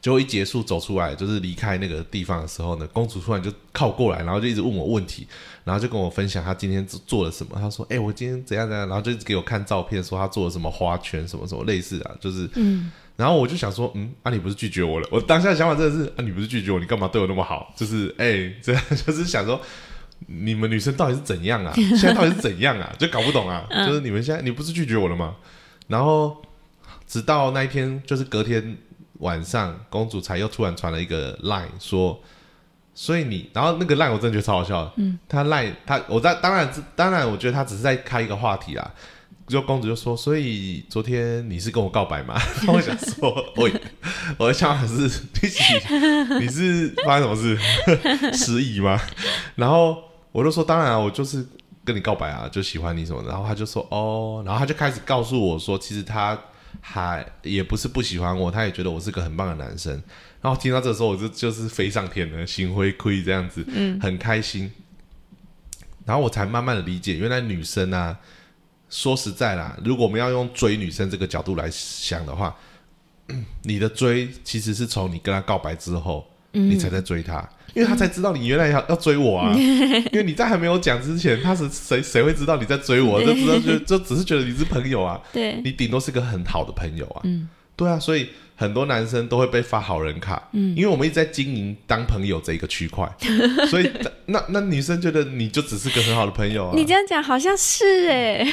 [0.00, 5.26] 结果一结束走出来，就是离开那个地方的时候呢，公主突然就靠过来，然后就一直问我问题，
[5.64, 7.58] 然后就跟我分享她今天做做了什么。
[7.58, 12.90] 她说：“哎、我今天怎样怎样。”然后就一直给我看照片，说她做了什么花圈什么什么类似的啊，就是嗯。
[13.16, 15.08] 然后我就想说，嗯，啊，你不是拒绝我了？
[15.12, 17.72] 我当下的想法真的是，啊，你不是拒绝我，你干嘛对我那么好？
[17.76, 19.60] 就是，哎、这样就是想说，
[20.26, 21.72] 你们女生到底是怎样啊？
[21.96, 22.92] 现在到底是怎样啊？
[22.98, 23.64] 就搞不懂啊！
[23.86, 25.36] 就是你们现在，你不是拒绝我了吗？
[25.86, 26.42] 然后
[27.06, 28.76] 直到那一天，就是隔天
[29.20, 32.20] 晚上，公主才又突然传了一个 line 说，
[32.94, 38.92] 所以你，然后那个 line 我真的觉得超好笑的，嗯，他 line 他，我在当然当然，我觉得他只是在开一个话题啦。
[39.46, 42.34] 就公主就说，所以昨天你是跟我告白吗？
[42.66, 43.70] 我想说，我
[44.38, 45.02] 我的想法是，
[45.42, 47.58] 你是你是发生什么事
[48.32, 48.98] 失忆吗？
[49.56, 51.46] 然后我就说，当然啊，我就是
[51.84, 53.28] 跟你告白啊，就喜欢你什么的。
[53.28, 56.38] 然后他就说，哦，然后他就开始告诉我说，其实他
[56.80, 59.92] 还也不是不喜欢我，他也觉得我是个很棒的男生。
[60.40, 64.70] 然后听到这时候，我就就是飞上天了，心灰灰这样子，嗯，很开心。
[66.04, 68.18] 然后我才慢慢的理解，原来女生啊，
[68.90, 72.54] 说实在啦，如果我们要用追女生这个角度来想的话，
[73.64, 79.52] 你的追其实是从你跟她告白之后，你才在追她，因为他才知道你原来要要追我啊。
[79.58, 83.20] 因为你在还没有讲之前，他是谁谁会知道你在追我？
[83.24, 87.20] 就知道就就只是觉得你是朋友啊，对，你顶多是个很好的朋友啊。
[87.24, 93.08] 嗯，对啊，所以很多男生都会被发好人卡，嗯，因为我们一直在经营当朋友这一个区块，
[93.68, 93.90] 所以
[94.26, 96.72] 那那女生觉得你就只是个很好的朋友啊。
[96.76, 98.46] 你这样讲好像是哎，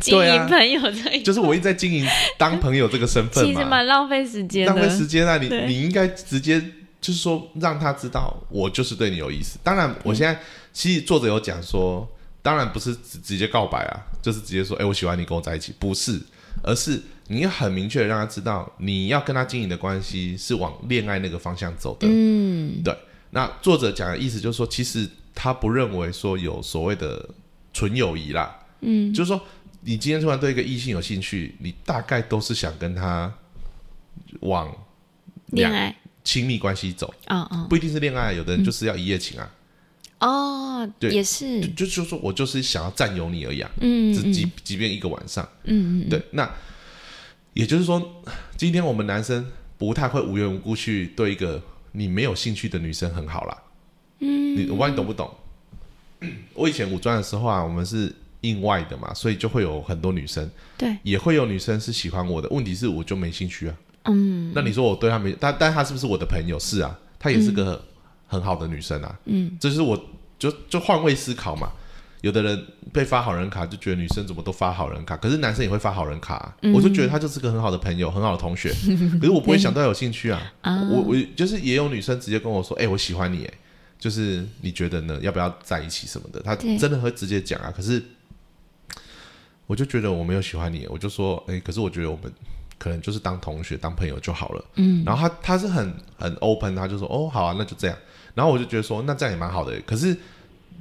[0.00, 4.90] 经营朋友这一就是我一直在经营当朋友这个身份其实嘛，蛮浪费时间浪费的。
[4.90, 5.38] 时间啊！
[5.38, 6.62] 你你应该直接
[7.02, 9.58] 就是说让他知道我就是对你有意思。
[9.62, 10.40] 当然，我现在
[10.72, 12.08] 其实作者有讲说，
[12.40, 16.18] 当然不是直直接告白啊，就是直接说，哎、我喜欢你，跟我在一起，不是，
[16.62, 22.06] 而是你要很明确的让他知道，你要跟他经营的关系是往恋爱那个方向走的。
[22.08, 22.96] 嗯，对，
[23.30, 27.28] 那作者讲的意思就是说，其实他不认为说有所谓的
[27.72, 29.40] 纯友谊啦，嗯，就是说
[29.80, 33.32] 你今天突然对一个异性有兴趣，你大概都是想跟他
[34.40, 34.72] 往
[35.46, 39.50] 恋爱，亲密关系走，哦哦不一定是恋爱，有的人就是要一夜情啊，
[40.20, 46.48] 哦，对也是，就就说我就是想要占有你而已啊，嗯只即即便一个晚上，嗯嗯，对，那
[47.54, 48.22] 也就是说，
[48.56, 53.62] 今天我们男生不太会无缘无故去对一个你没有兴趣的女生很好啦。
[54.20, 55.34] 嗯，你我不知道你懂不懂？
[56.54, 62.48] 我以前五专的时候啊，我们是印外的嘛，所以就会有很多女生，对，也会有女生是喜欢我的。
[62.50, 66.58] 问题是我就没兴趣啊，嗯那你说我对他没，但但他是不是我的朋友？
[66.58, 67.82] 是啊，她也是个
[68.26, 69.18] 很好的女生啊。
[69.26, 71.70] 嗯，这是我就就换位思考嘛。
[72.22, 78.68] 有的人被发好人卡，就觉得女生怎么都发好人卡，可是男生也会发好人卡啊、嗯我就觉得他就是个很好的朋友，很好的同学，
[79.18, 80.52] 可是我不会想到有兴趣啊。
[80.60, 83.54] 啊我我就是也有女生直接跟我说：“哎、我喜欢你，哎，
[83.98, 85.18] 就是你觉得呢？
[85.20, 87.72] 要不要在一起什么的？”她真的会直接讲啊。
[87.76, 88.00] 可是
[89.66, 92.32] 我就觉得我没有喜欢你，我就说：“哎、可是我觉得我们
[92.82, 97.96] 可能就是当同学、当朋友就好了。”嗯，然后他他是很很 open，他就说：“哦，好啊，那就这样。”
[98.34, 100.16] 然后我就觉得说：“那这样也蛮好的。”可是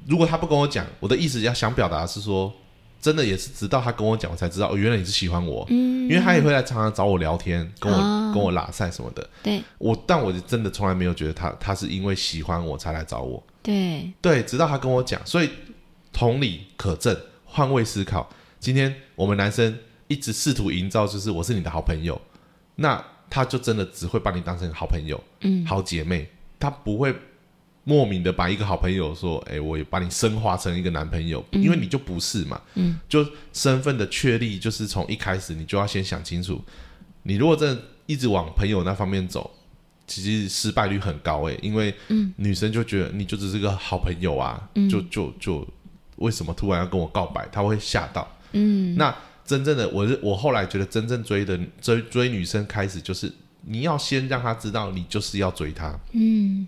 [0.07, 2.51] 如果他不跟我讲，我的意思要想表达的是说，
[2.99, 5.63] 真的也是直到他跟我讲，我才知道哦，原来你是喜欢我。
[5.69, 9.29] 嗯，因为他也会来常常找我聊天，跟我、哦跟我拉塞什么的。
[9.43, 13.43] 对我，但我就真的从来没有觉得他他是因为喜欢我才来找我。
[13.61, 15.49] 对，对，直到他跟我讲，所以
[16.13, 18.29] 同理可证，换位思考。
[18.61, 19.77] 今天我们男生
[20.11, 22.19] 一直试图营造就是我是你的好朋友，
[22.75, 26.27] 那他就真的只会把你当成好朋友、嗯好姐妹，
[26.59, 27.15] 他不会
[27.85, 32.59] 莫名的把一个好朋友说，哎，我也把你升华成一个男朋友，因为你就不是嘛。
[32.75, 36.61] 嗯，就身份的确立，就是从一开始你就要先想清楚，
[37.23, 39.49] 你如果真的一直往朋友那方面走。
[40.07, 41.95] 其实失败率很高诶，因为
[42.35, 45.65] 女生就觉得你就只是个好朋友啊，就就就
[46.17, 47.47] 为什么突然要跟我告白？
[47.49, 48.27] 她会吓到。
[48.51, 49.15] 嗯那
[49.51, 53.29] 真正的我是我后来觉得真正追的追追女生开始就是
[53.65, 55.99] 你要先让她知道你就是要追她。
[56.13, 56.65] 嗯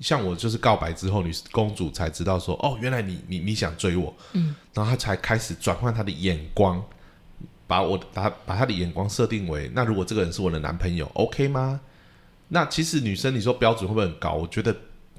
[0.00, 6.84] 像我就是告白之后，女公主才知道说哦，原来你你你想追我，嗯，然后她才开始转换她的眼光，
[7.68, 11.80] 把我把她把她的眼光设定为那如果这个人是我的男朋友，OK 吗？
[12.48, 14.34] 那其实女生你说标准会不会很高？
[14.34, 14.76] 我觉得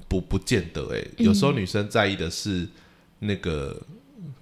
[0.08, 2.68] 不不见得诶、有时候女生在意的是
[3.18, 3.80] 那个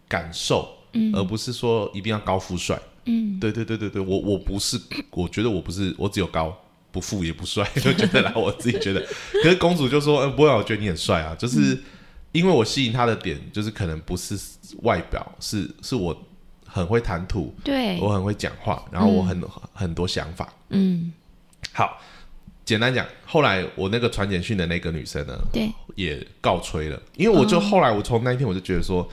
[0.09, 2.80] 感受，嗯而不是说一定要高富帅。
[3.07, 4.80] 嗯对对对对对，我我不是，
[5.11, 6.57] 我觉得我不是，我只有高，
[6.90, 9.07] 不富也不帅，就觉得啦，我自己觉得。
[9.42, 11.78] 可是公主就说：“嗯、不会啊，我觉得你很帅啊。”就是
[12.33, 14.38] 因为我吸引他的点，就是可能不是
[14.83, 16.16] 外表，是是我
[16.64, 19.42] 很会谈吐，对，我很会讲话，然后我很、
[19.74, 20.50] 很多想法。
[20.70, 21.12] 嗯
[21.72, 22.00] 好，
[22.64, 29.07] 简单讲，后来我那个传简讯的那个女生呢，对，也告吹了，因为我就后来我从那一天我就觉得说，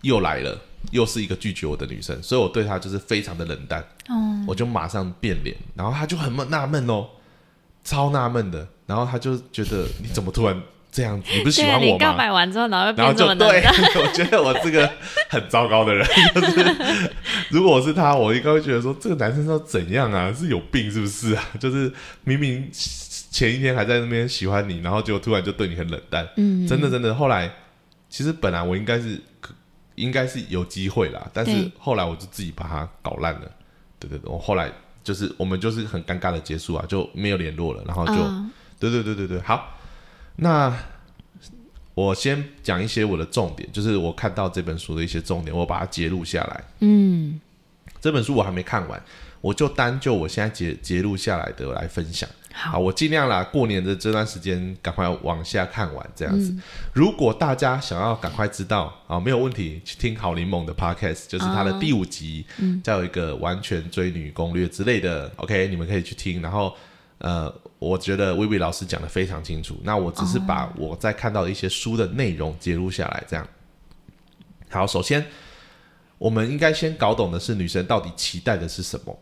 [0.00, 3.80] 又来了，又是一个拒绝我的女生，所以我对她就是非常的冷淡。
[4.08, 7.06] 哦，我就马上变脸，然后她就很纳闷哦，
[7.84, 11.28] 超纳闷的，然后他就觉得你怎么突然这样子？
[11.32, 12.12] 你不是喜欢我吗？
[12.16, 13.62] 白完之后，然后就对
[13.94, 14.90] 我觉得我这个
[15.28, 17.10] 很糟糕的人， 就是
[17.50, 20.32] 如果我是他，我应该会觉得说这个男生要怎样啊？
[20.32, 21.44] 是有病是不是啊？
[21.60, 21.92] 就是
[22.24, 27.14] 明明前一天还在那边喜欢你，然后结果突然就对你很冷淡，嗯，真的真的。
[27.14, 27.52] 后来
[28.08, 29.35] 其实本来我应该是可
[29.96, 33.50] 应该是有机会啦，但是后来我就自己把它搞烂了。
[33.98, 34.70] 对对对，我后来
[35.02, 39.78] 就是我们就是很尴尬的结束啊，就没有联络了，然后就、嗯对对对对对，好，
[40.36, 40.70] 那
[41.94, 46.64] 我先讲一些我的重点，就是我看到这本书的一些重点，我把它截录下来。
[46.80, 47.40] 嗯
[47.98, 49.02] 这本书我还没看完，
[49.40, 52.28] 我就单就我现在截截录下来的来分享。
[52.58, 56.50] 好，好，我尽量啦，过年的这段时间赶快往下看完这样子。
[56.52, 56.62] 嗯
[56.94, 66.40] 如果大家想要赶快知道啊，没有问题，去听好柠檬的 podcast，就是它的第五集，嗯再有一个完全追女攻略之类的，OK，你们可以去听。
[66.40, 66.74] 然后
[67.18, 73.46] 呃，我觉得薇薇老师讲的非常清楚，那我只是把我在看到的一些书的内容截录下来，这样。
[74.70, 75.24] 好，首先
[76.16, 79.18] 我们应该先搞懂的是女生到底期待的是什么，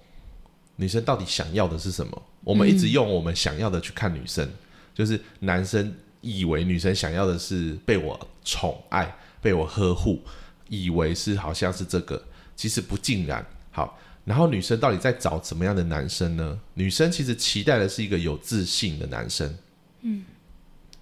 [0.76, 2.22] 女生到底想要的是什么。
[2.42, 4.48] 我们一直用我们想要的去看女生，
[4.94, 10.20] 就是男生以为女生想要的是被我宠爱、被我呵护，
[10.68, 12.22] 以为是好像是这个，
[12.54, 13.44] 其实不尽然。
[13.70, 16.60] 好，然后女生到底在找什么样的男生呢？
[16.74, 19.54] 女生其实期待的是一个有自信的男生，
[20.02, 20.22] 嗯，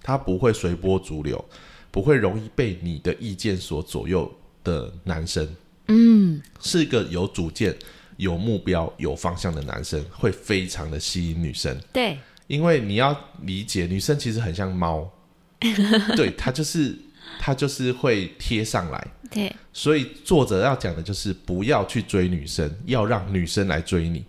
[0.01, 1.43] 他不会随波逐流，
[1.91, 4.33] 不会容易被你的意见所左右
[4.63, 5.47] 的男生，
[5.87, 7.75] 嗯是一个有主见、
[8.17, 11.77] 有目标、有方向的男生，会非常的吸引女生。
[11.91, 15.11] 对，因为你要理解，女生其实很像猫，
[16.15, 16.97] 对，她就是
[17.39, 19.07] 她就是会贴上来。
[19.31, 24.23] 对，所以作者要讲的就是不要去追女生，要让女生来追你。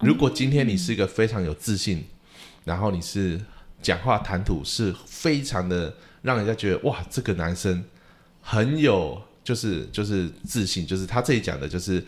[0.00, 2.04] 如果今天你是一个非常有自信，
[2.64, 3.40] 然后你是
[3.80, 7.82] 讲话谈吐是非常的让人家觉得哇，这个男生
[8.42, 12.04] 很有就是就是自信，就是他这里讲的就是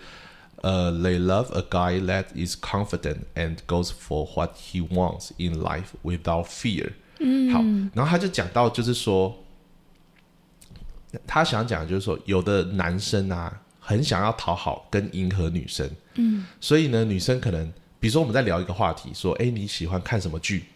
[0.63, 4.87] 呃、t h e y love a guy that is confident and goes for what he
[4.87, 6.93] wants in life without fear。
[7.19, 7.61] 嗯，好，
[7.95, 9.37] 然后他就讲到就是说。
[11.27, 17.67] 他想讲就是说，有的男生啊，很想要讨好跟迎合女生，嗯，所以呢，女生可能
[17.99, 20.67] 比如说我们在聊一个话题，说，哎，你喜欢看什么剧？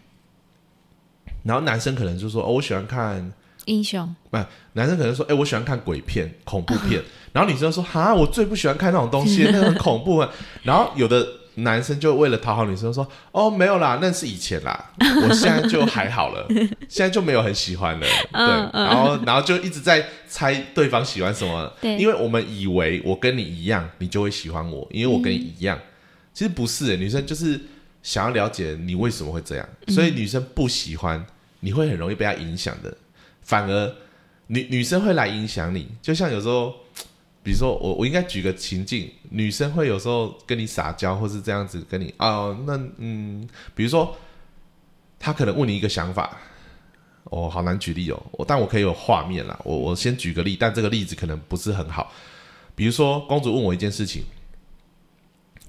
[1.45, 3.33] 然后男生可能就说，哦，我喜欢看
[3.67, 4.39] 英雄，不，
[4.75, 7.03] 男生可能说，哎，我喜欢看鬼片、恐怖片。
[7.33, 10.31] 然后女生说，哈，我最不喜欢看那种东西， 那个很恐怖啊。
[10.63, 16.47] 然后有的男生就为了讨好女生说，哦，没有啦，那是以前啦，我现在就还好了，
[16.89, 18.07] 现在就没有很喜欢了。
[18.33, 25.79] 对，然后然后就一直在猜对方喜欢什么，因为我们以为我跟你一样，你就会喜欢我，因为我跟你一样。
[26.33, 27.61] 其实不是，女生就是
[28.03, 31.25] 想要了解你为什么会这样，所以女生不喜欢，
[31.61, 32.97] 你会很容易被她影响的。
[33.45, 33.95] 反而
[34.49, 36.75] 女女生会来影响你，就像有时候，
[37.43, 44.17] 比如说我我应该举个情境，女生会有时候跟你撒娇，或是这样子跟你哦，那嗯，比如说
[45.19, 46.37] 她可能问你一个想法。
[47.31, 49.59] 哦，好难举例哦，我但我可以有画面啦。
[49.65, 52.13] 我我先举个例，但这个例子可能不是很好。
[52.77, 54.23] 比如说，公主问我一件事情，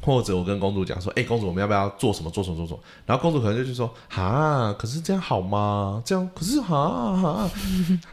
[0.06, 6.02] 或者我跟公主讲说：“哎、公主，我们要不要做什么做什么做什么？”然后公主可能就去说：“哈，可是这样好吗？
[6.06, 7.50] 这样可是哈哈。”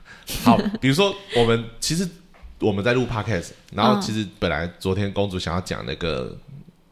[0.43, 2.09] 好，比如说我们其实
[2.61, 6.35] 我们在录 podcast，然后嗯其实本来昨天公主想要讲那个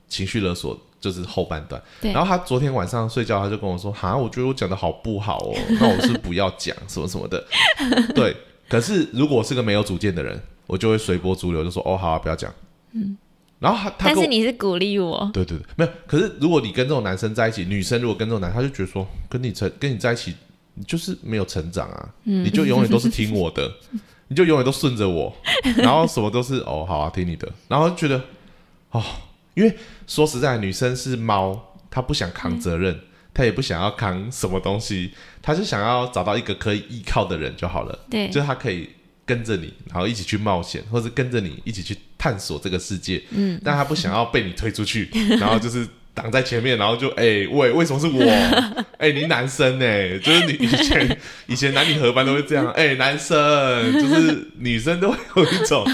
[0.09, 1.81] 情绪勒索，就是后半段。
[2.01, 7.43] 然后她昨天晚上睡觉，她就跟我说：“哈，我觉得我讲的好不好哦， 那我是不是不要讲什么什么的。”
[8.15, 8.37] 对，
[8.69, 12.53] 可是如果我是个没有主见的人，我就会随波逐流，就说：“哦，好啊，不要讲。”
[12.93, 13.17] 嗯。
[13.61, 15.91] 然后他他但是你是鼓励我，对对对，没有。
[16.07, 20.35] 可是如果你跟这种男生在一起，女生如果跟这种男，他就觉得说，跟你成跟你在一起，
[20.75, 22.43] 你就是没有成长啊，嗯。
[22.43, 23.71] 你就永远都是听我的，
[24.29, 25.31] 你就永远都顺着我，
[25.77, 28.23] 然后什么都是哦，好啊，听你的，然后就觉得
[28.93, 29.05] 哦，
[29.53, 32.99] 因为说实在，女生是猫，她不想扛责任，
[33.35, 37.99] 她也不想要扛什么东西，她就想要找到一个可以依靠的人就好了。
[38.09, 38.89] 对，就是她可以
[39.31, 43.23] 跟着你，然后一起去冒险，或者跟着你一起去探索这个世界。
[43.31, 45.09] 嗯，但他不想要被你推出去，
[45.39, 48.21] 然后就是挡在前面，然后就哎、喂，为什么是我？
[48.99, 53.39] 哎、你男生呢、就是你以前以前男女合班都会这样， 哎、男生
[53.93, 55.87] 就是女生都会有一种，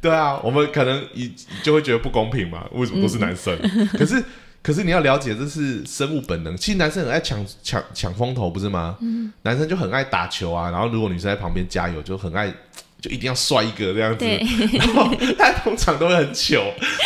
[0.00, 1.32] 对啊，我们可能一
[1.64, 3.58] 就会觉得不公平嘛，为什么都是男生？
[3.98, 4.22] 可是。
[4.62, 6.56] 可是你要了解，这是生物本能。
[6.56, 8.96] 其实男生很爱抢抢抢风头，不是吗？
[9.42, 12.48] 男生就很爱打球啊，然后如果女生在旁边加油，就很爱，
[13.00, 14.18] 就一定要帅一个这样子。
[14.18, 14.38] 对，
[14.78, 16.62] 然后他通常都会很糗，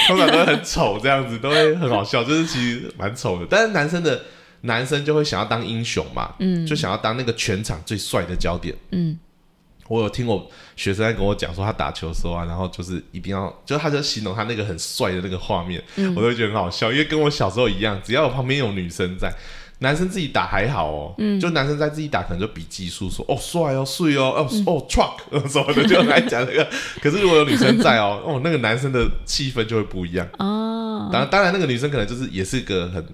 [0.07, 3.47] 通常都会很丑，这样子都会很好笑， 就是其实蛮丑的。
[3.49, 4.21] 但是男生的
[4.61, 9.19] 男生就会想要当英雄嘛，嗯，就想要当那个全场最帅的焦点，嗯。
[9.89, 15.83] 我有听我学生在跟我讲说，他打球的时候啊，然后就是一定要，就他就形容他那个很帅的那个画面，
[16.17, 19.33] 我都会觉得很好笑，因为跟我小时候一样，只要我旁边有女生在，
[19.79, 25.19] 男生自己打还好哦，就男生在自己打可能就比技术说哦帅哦帅哦哦哦 truck
[25.49, 26.69] 什么的，就很爱讲那个。
[27.01, 30.27] 可是如果有女生在哦，哦那个男生的气氛就会不一样。
[30.39, 33.07] 哦，当然当然那个女生可能就是也是个很。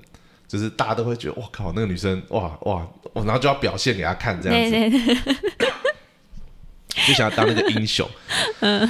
[0.48, 4.70] 就是大家都会觉得，哇靠，那个女生，哇哇，哇然后就要表现给她看，这样子。
[4.70, 5.14] 对对
[5.56, 5.71] 对，
[7.06, 8.08] 就想要当那个英雄。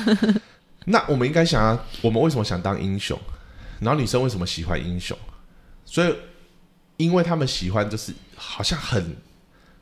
[0.87, 3.19] 那我们应该想要，我们为什么想当英雄？
[3.81, 5.17] 然后女生为什么喜欢英雄？
[5.85, 6.15] 所以，
[6.97, 9.17] 因为他们喜欢就是好像很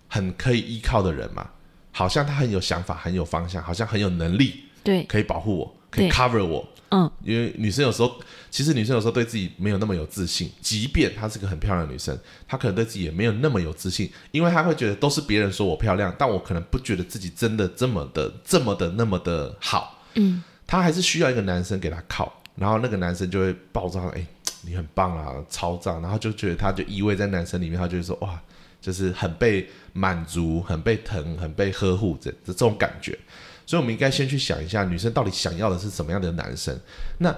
[0.08, 1.48] 很可以依靠的人嘛，
[1.92, 6.66] 好像他很有想法、很有方向，好像很有能力，对，可以保护我，可以 cover 我。
[6.90, 8.20] 嗯，因为女生有时候，
[8.50, 20.02] 其实女生有时候对自己没有那么有自信，即便她是个很漂亮的女生，她可能对自己也没有那么有自信，因为她会觉得都是别人说我漂亮，但我可能不觉得自己真的这么的、这么的、那么的好。
[20.14, 24.26] 嗯，她还是需要一个男生给她靠，然后那个男生就会抱着她，哎，
[24.62, 28.40] 你很棒啊，超赞，然后就觉得她就依偎在男生里面，她就会说哇，
[28.80, 33.16] 就是很被满足、很被疼、很被呵护这这种感觉。
[33.64, 36.76] 所以，我们应该先去想一下，女生到底想要的是什么样的男生。
[37.18, 37.32] 那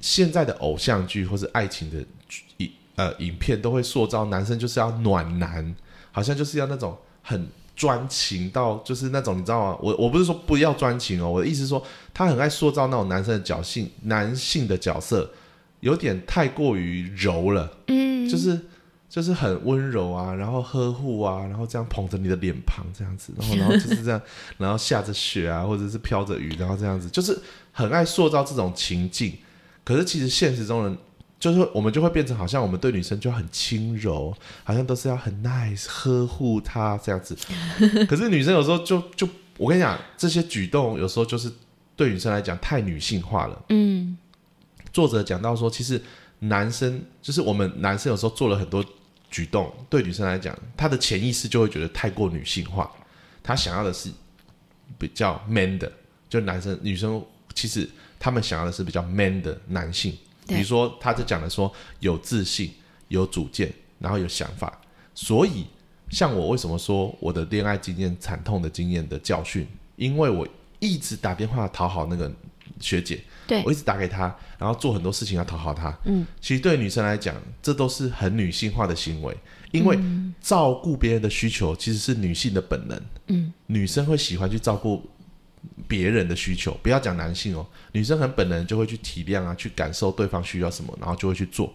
[0.00, 2.04] 现在的偶像剧或是爱情的
[2.58, 5.74] 影呃影片，都会塑造男生就是要暖男，
[6.12, 9.78] 好像就是要那种很专情到，就是那种你知道吗？
[9.82, 11.82] 我我不是说不要专情哦，我的意思是说，
[12.12, 15.30] 他很爱塑造那种男生的角性，男性的角色
[15.80, 18.60] 有点太过于柔了，嗯，就是。
[19.10, 24.20] 就是很温柔啊，然后呵护啊，然后这样捧着你的脸庞这样子，然后然后就是这样，
[24.58, 27.36] 然后下着雪啊，或者是飘着雨，然后这样子，就是
[27.72, 29.32] 很爱塑造这种情境。
[29.88, 30.98] 可是其实现实中人，
[31.40, 37.34] 就是我们就会变成好像我们对女生就很轻柔，好像都是要很 nice 呵护她这样子。
[38.06, 39.26] 可是女生有时候就就
[39.56, 41.50] 我跟你讲，这些举动有时候就是
[41.96, 43.64] 对女生来讲太女性化了。
[43.70, 44.18] 嗯，
[44.92, 45.98] 作者讲到说，其实
[46.40, 48.84] 男生就是我们男生有时候做了很多
[49.30, 52.90] 举动，对女生来讲，她的潜意识就会觉得太过女性化，
[53.42, 54.10] 她想要的是
[54.98, 55.90] 比较 man 的，
[56.28, 57.24] 就男生女生
[57.54, 60.12] 其实他们想要的是比较 man 的男性，
[60.46, 62.72] 比如说他就讲的说有自信，
[63.08, 64.80] 有主见，然后有想法。
[65.14, 65.66] 所以，
[66.10, 69.66] 像我为什么说我的恋爱经验惨痛的经验的教训，
[69.96, 70.46] 因为我
[70.78, 72.30] 一直打电话讨好那个
[72.80, 75.96] 学姐，对我一直打给她，然后做很多事情要讨好她。
[76.04, 79.36] 嗯，其实对女生来讲，这都是很女性化的行为，
[79.72, 79.98] 因为
[80.40, 83.02] 照顾别人的需求其实是女性的本能。
[83.26, 85.04] 嗯，女生会喜欢去照顾
[85.86, 91.72] 别人的需求，不要讲男性哦，女生很本能就会去体谅啊，去感受对方需要什么，然后就会去做，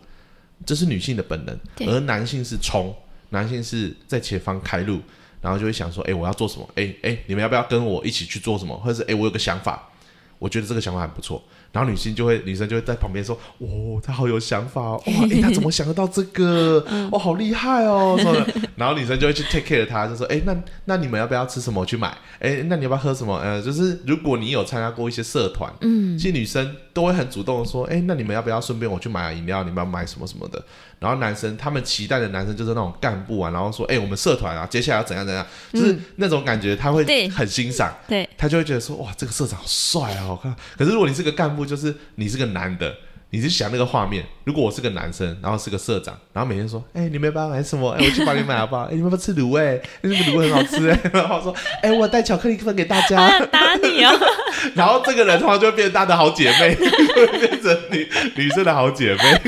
[0.66, 1.60] 这是女性的本能。
[1.88, 2.96] 而男性是冲，
[3.30, 5.02] 男性是在前方开路，
[5.42, 6.70] 然后就会想说，哎，我要做什么？
[6.76, 8.78] 哎哎，你们要不要跟我一起去做什么？
[8.78, 9.90] 或者是哎，我有个想法，
[10.38, 11.44] 我觉得这个想法很不错。
[11.74, 16.86] 然后女性就会，女生就会在旁边说：“哦，他好有想法哦， 哇，诶，他怎么想得到这个？
[17.12, 18.48] 哦，好厉害哦，什么的。
[18.78, 20.56] ”然后女生就会去 take care 他，就说：“哎，那
[20.86, 21.82] 那你们要不要吃什么？
[21.82, 22.16] 我去买。
[22.40, 23.36] 哎，那你要不要喝什么？
[23.40, 29.64] 呃，就是如果你有参加过一些社团，嗯，其实女生都会很主动的说：，哎，那你们要不要顺便我去买饮料？
[29.64, 30.64] 你们要买什么什么的？
[31.04, 37.94] 然后男生他们期待的男生就是那种干部啊，然后说：，哎，我们社团啊，接下来要怎样怎样，就是那种感觉，他会很欣赏。
[38.08, 40.56] 对，他就会觉得说，哇，这个社长好帅啊，好看。
[40.78, 42.96] 可是如果你是个干部，就是你是个男的，
[43.34, 47.90] 你就想那个画面，如果我是个男生，然后是个社长，然后每天说，哎、你们要不要买什么？
[47.98, 48.84] 哎、我去帮你买好不好？
[48.84, 49.82] 哎、你们要不要吃卤味？
[49.82, 53.40] 哎、那个卤味很好吃哎、 然后说，哎、我带巧克力分给大家。
[53.40, 54.12] 想 打你哦！
[54.76, 59.42] 然后这个人的话就会变成他的好姐妹，就会变成女女生的好姐妹，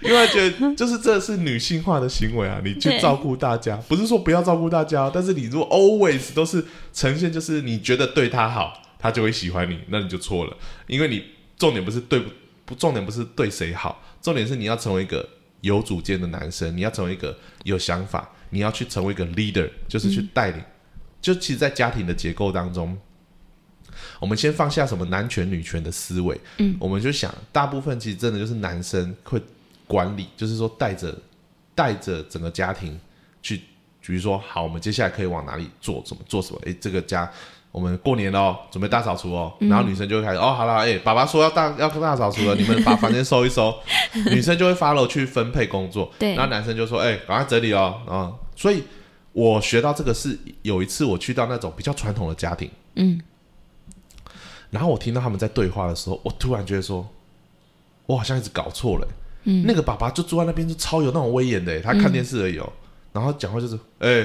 [0.00, 11.22] 因为觉得就是这是女性化的行为啊，你去照顾大家，不是说不要照顾大家，但是你如果 always 都是呈现就是你觉得对他好，他就会喜欢你，那你就错了，因为你
[11.58, 12.30] 重点不是对不
[12.64, 15.28] 不，重点不是对谁好，重点是你要成为一个
[15.60, 20.62] 有主见的男生，你要成为一个有想法，你要去成为一个 leader，就是去带领。
[21.20, 22.98] 就其实，在家庭的结构当中，
[24.20, 29.40] 我们先放下什么男权女权的思维，嗯，我们就想，大部分其实真的就是男生会
[29.86, 31.16] 管理，就是说带着
[31.74, 33.00] 带着整个家庭
[33.40, 33.56] 去，
[34.02, 36.60] 比如说，好，我们接下来可以往哪里做，怎么做什么？
[36.64, 37.30] 诶，这个家
[37.74, 43.74] 我们过年了哦，准备大扫除哦，然后女生就会开始，哦，好了，诶，爸爸说要大要大扫除了， 你们把房间收一收，
[44.30, 46.36] 女生就会 follow 去分配工作，对。
[46.36, 48.84] 然后男生就说，哎，赶快整理哦，啊，所以
[49.32, 52.70] 我学到这个是有一次我去到那种比较传统的家庭。
[52.94, 53.20] 嗯，
[54.70, 57.04] 然后我听到他们在对话的时候，我突然觉得说，
[58.06, 59.08] 我好像一直搞错了、
[59.42, 59.64] 嗯。
[59.66, 62.72] 那个爸爸就坐在那边，就超有那种威严的、他看电视而已哦，
[63.12, 64.24] 然后讲话就是，哎、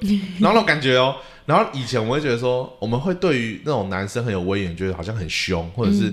[0.40, 1.16] 然后那种感觉哦。
[1.46, 6.12] 然后以前我会觉得说，我们会对于那种男生很有威严，觉得好像很凶，或者是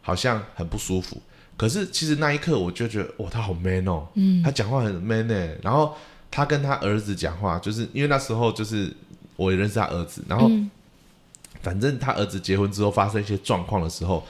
[0.00, 1.20] 好像很不舒服。
[1.56, 4.42] 可是其实那一刻我就觉得，哇，他好 man 哦，嗯。
[4.42, 5.94] 他讲话很 man 呢、然后
[6.30, 8.90] 他跟他儿子讲话，就是因为那时候就是
[9.36, 10.70] 我也认识他儿子，然后嗯。
[11.62, 14.26] 反正他儿子结婚之后发生一些状况的时候，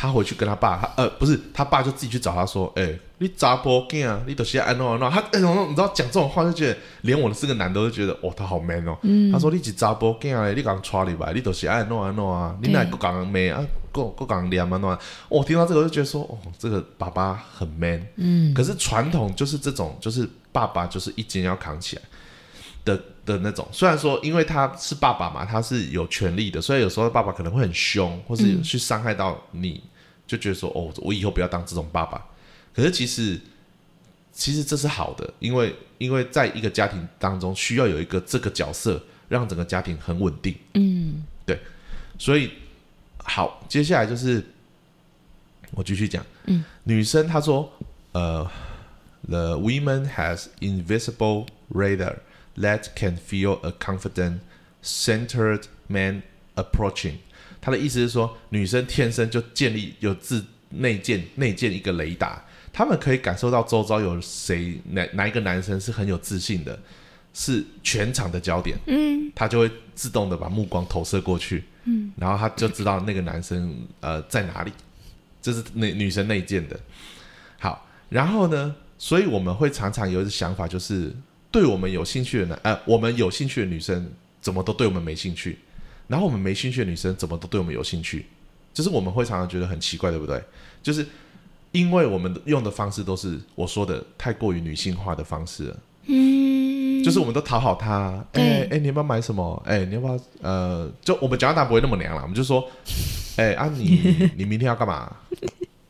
[0.00, 8.96] 他回去跟他爸，他呃不是他爸就自己去找他说，哎、你查甫囝啊，你都是安诺安诺，他哎、你知道讲这种话就觉得，连我的是个男的都觉得，哦，他好 man 哦。
[9.30, 14.98] 他说你是查甫囝嘞，你讲娶你吧，你都是安诺安诺啊，你哪个讲没啊，够够讲念安诺啊。
[15.28, 18.02] 我听到这个我就觉得说，哦，这个爸爸很 man。
[18.16, 22.02] 嗯，可是传统就是这种，就是爸爸就是一肩要扛起来
[22.86, 23.68] 的的那种。
[23.70, 29.82] 虽然说因为他是爸爸嘛，他是有权利的，所以有时候爸爸可能会很凶，或是去伤害到你，
[30.30, 32.24] 就觉得说哦，我以后不要当这种爸爸。
[32.72, 33.40] 可是其实
[34.32, 40.54] 其实这是好的，因为因为在一个家庭当中需要有一个这个角色，让整个家庭很稳定。
[40.74, 41.58] 嗯，对
[42.16, 42.52] 所以
[43.18, 44.44] 好，接下来就是
[45.72, 46.24] 我继续讲。
[46.44, 47.72] 嗯，女生她说，
[48.12, 48.48] 呃
[49.28, 52.18] ，the women has invisible radar
[52.56, 54.38] that can feel a confident,
[54.84, 56.22] centered man
[56.54, 57.16] approaching。
[57.60, 62.42] 她的意思是说，女生天生就建立有自内建内建一个雷达，
[62.72, 66.78] 他们可以感受到周遭有谁哪哪一个男生是很有自信的，
[67.34, 68.78] 是全场的焦点。
[68.86, 74.72] 嗯，他就会自动的把目光投射过去，嗯，然后他就知道那个男生呃在哪里，
[75.42, 76.78] 这是女女生内建的。
[77.58, 81.14] 好，然后呢，所以我们会常常有一个想法，就是
[81.50, 85.58] 对我们有兴趣的男呃，我们有兴趣的女生怎么都对我们没兴趣，
[86.10, 88.26] 然后我们没兴趣的女生怎么都对我们有兴趣，
[88.74, 90.42] 就是我们会常常觉得很奇怪，对不对？
[90.82, 91.06] 就是
[91.70, 95.76] 因为我们用的方式都是我说的太过于女性化的方式了。
[96.06, 99.62] 嗯，就是我们都讨好她，哎、对哎、你要不要买什么？
[99.64, 102.68] 哎、你要不要呃，就我们讲话当然不会那么娘啦，我们就说，
[103.36, 105.14] 哎、啊你 你明天要干嘛？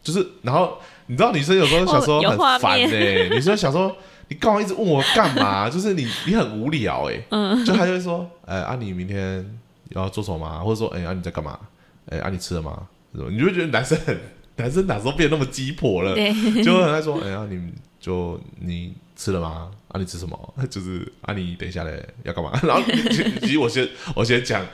[0.03, 3.95] 就是然后你知道女生有时候想说很烦面哎、女生想说
[4.29, 5.71] 你干嘛一直问我干嘛？
[5.71, 9.59] 就是你你很无聊哎、嗯，就他就会说，哎、啊你明天
[9.91, 10.61] 要做什么吗？
[10.61, 11.59] 或者说，哎、啊你在干嘛？
[12.11, 12.87] 哎、啊你吃了吗？
[13.15, 14.19] 什么你就会觉得男生很
[14.57, 16.15] 男生哪时候变得那么鸡婆了？
[16.63, 19.71] 就会很爱说，哎呀，你就你吃了吗？
[19.89, 20.55] 啊，你吃什么？
[20.71, 22.53] 就是啊，你等一下嘞，要干嘛？
[22.63, 22.83] 然后
[23.41, 24.65] 其实我先我先讲，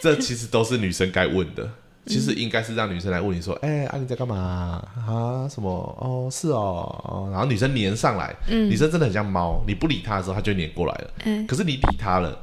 [0.00, 1.68] 这其实都是女生该问的。
[2.04, 5.46] 其实应该是让女生来问你说：“哎、啊你在干嘛啊？
[5.48, 5.70] 什么？
[6.00, 11.10] 哦，是哦，哦。”然后女生黏上来，女生真的很像猫，你不理她的时候，她就黏过来了。
[11.26, 12.36] 嗯可是你理她了，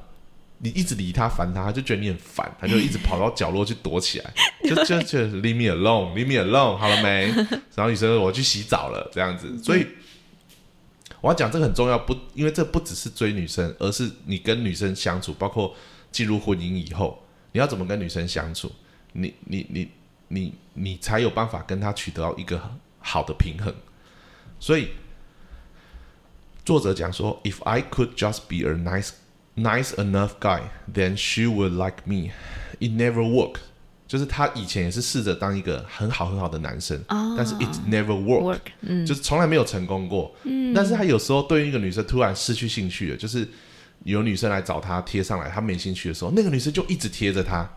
[0.59, 4.33] 你一直理他烦他，他就觉得你很烦，他就一直跑到角落去躲起来，
[4.63, 7.27] 就就就 leave me alone，leave me alone，好了没？
[7.75, 9.85] 然后女生说我去洗澡了，这样子，所以。
[11.21, 15.75] 我要讲这个很重要，不，因为这不只是追女生，而是你跟女生相处，包括
[16.13, 18.71] 进入婚姻以后，你要怎么跟女生相处，
[19.11, 19.89] 你你你
[20.29, 23.75] 你你才有办法跟她取得到一个好的平衡。
[24.61, 24.91] 所以
[26.63, 29.09] 作者讲说，If I could just be a nice
[29.61, 32.31] nice enough guy, then she would like me.
[32.79, 33.61] It never worked.
[34.07, 40.33] 就是他以前也是试着当一个很好很好的男生，哦但是 it never 嗯，就是从来没有成功过。
[40.45, 43.47] 嗯，但是他有时候对于一个女生突然失去兴趣了，就是
[44.05, 47.69] 有女生来找他贴上来，他没兴趣的时候，那个女生就一直贴着他，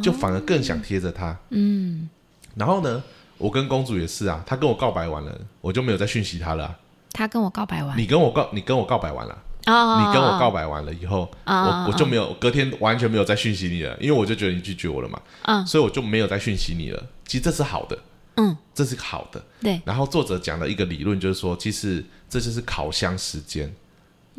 [0.00, 1.36] 就反而更想贴着他。
[1.50, 2.08] 嗯，
[2.54, 3.02] 然后呢，
[3.38, 6.78] 我跟公主也是啊，她跟我告白完了，我就没有再讯息她了啊、
[7.12, 9.36] 他跟我告白完，你跟我告，你跟我告白完了，
[9.66, 17.02] 哦，你跟我告白完了以后，哦我我就没有隔天完全没有再讯息你了，因为我就觉得你拒绝我了嘛，嗯所以我就没有再讯息你了。
[17.26, 17.98] 其实这是好的，
[18.36, 19.42] 嗯，这是好的。
[19.60, 23.72] 对，然后作者讲的一个理论就是说，其实这就是烤箱时间，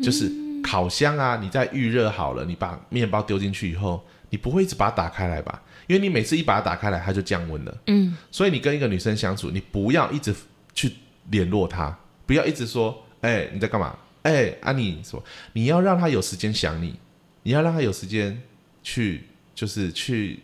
[0.02, 0.30] 就是
[0.62, 5.62] 烤箱啊，你在预热好了，你把面包丢进去以后，你不会一直把它打开来吧？
[5.86, 7.76] 因为你每次一把它打开来，它就降温了。
[7.88, 10.34] 嗯，所以你跟一个女生相处，你不要一直
[10.74, 10.92] 去
[11.30, 11.96] 联络她，
[12.26, 13.96] 不要一直说，哎、你在干嘛？
[14.24, 15.22] 哎、啊你什么？
[15.52, 16.94] 你要让他有时间想你，
[17.44, 18.42] 你要让他有时间
[18.82, 20.40] 去，就是去，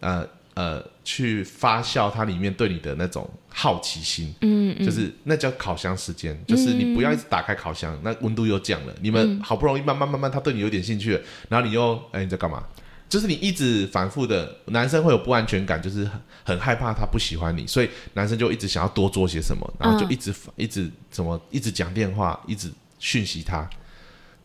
[0.00, 4.34] 呃呃，去发酵它里面对你的那种好奇心。
[4.40, 12.64] 嗯嗯，就是那叫烤箱时间，就是你不要一直打开烤箱，那温度又降了，你们好不容易慢慢慢慢，他对你有点兴趣了，然后你又哎你在干嘛？
[13.08, 23.68] 就是你一直反复的，男生会有不安全感，就是很很害怕他不喜欢你，所以男生就一直想要多做些什么，然后就一直、一直怎么一直讲电话，一直讯息他。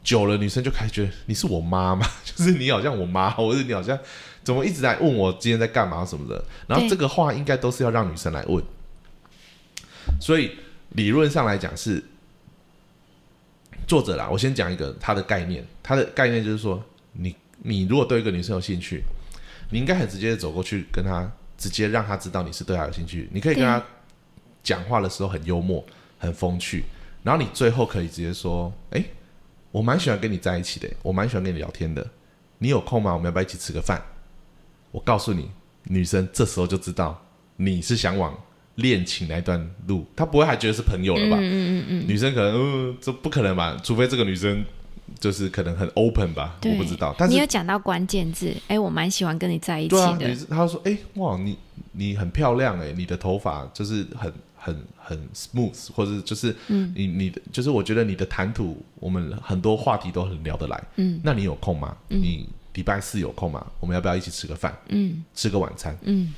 [0.04, 3.98] 久了，女生就开始觉得你是我妈嘛， 就是你好像我妈，或者你好像
[4.44, 6.44] 怎么一直在问我今天在干嘛什么的。
[6.68, 8.62] 然后这个话应该都是要让女生来问，
[10.20, 10.52] 所以
[10.90, 12.04] 理论上来讲是
[13.88, 14.28] 作者啦。
[14.30, 16.84] 我先讲一个他的概念，他的概念就是说，
[17.14, 17.34] 你
[17.64, 19.04] 你如果对一个女生有兴趣，
[19.72, 23.28] 你应该很直接的走过去跟她，直接让她知道你是对她有兴趣。
[23.32, 23.84] 你可以跟她
[24.62, 25.84] 讲话的时候很幽默、
[26.20, 26.84] 很风趣，
[27.24, 29.04] 然后你最后可以直接说：“哎，
[29.72, 32.06] 我蛮喜欢跟你在一起的，我蛮喜欢跟你聊天的。
[32.60, 33.14] 你有空吗？
[33.14, 34.02] 我们要不要一起吃个饭？”
[34.92, 35.50] 我告诉你，
[35.86, 38.38] 女生这时候就知道你是想往
[38.76, 41.38] 恋情那段路，她不会还觉得是朋友了吧？
[41.40, 43.80] 嗯嗯嗯女生可能，嗯、这不可能吧？
[43.84, 44.64] 除非这个女生
[45.20, 47.14] 就是可能很 open 吧，我不知道。
[47.18, 51.58] 但是你有讲到关键字，哎，我蛮喜欢跟你在一起对啊，的女，生她说，哎、哇，你
[51.92, 60.84] 你很漂亮哎、你的头发就是很很很 smooth，或者就是嗯你你的就是我觉得你的谈吐，我们很多话题都很聊得来。
[60.96, 61.96] 嗯那你有空吗？
[62.08, 63.66] 你礼拜四有空吗？
[63.80, 65.98] 我们要不要一起吃个饭，嗯吃个晚餐？
[66.04, 66.34] 嗯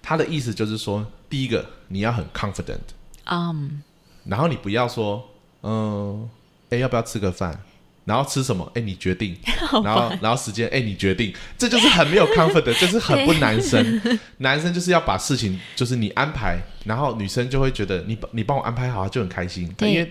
[0.00, 2.78] 他的意思就是说，第一个你要很 confident，
[3.26, 3.82] 嗯，
[4.24, 5.22] 然后你不要说，
[5.62, 6.26] 嗯，
[6.70, 7.58] 哎，要不要吃个饭？
[8.04, 8.70] 然后吃什么？
[8.74, 9.36] 哎，你决定。
[9.84, 11.30] 然后，然后时间，哎，你决定。
[11.58, 14.00] 这就是很没有 confident， 就是很不男生。
[14.38, 19.70] 男生就是要把事情，就是你安排，然后女生就会觉得你你帮我安排好，她就很开心。
[19.76, 20.10] 对因为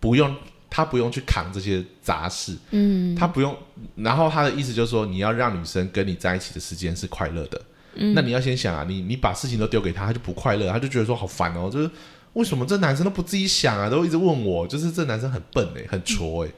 [0.00, 0.34] 不用
[0.68, 3.56] 他不用去扛这些杂事，嗯他不用。
[3.94, 7.62] 然后他的意思就是说，你要让女生跟你在一起的时间是快乐的。
[7.94, 11.88] 嗯那你要先想啊，你你把事情都丢给他，他就不快乐，他就觉得说好烦哦，就是
[12.36, 16.52] 为什么这男生都不自己想啊，都一直问我，就是这男生很笨哎、很挫哎、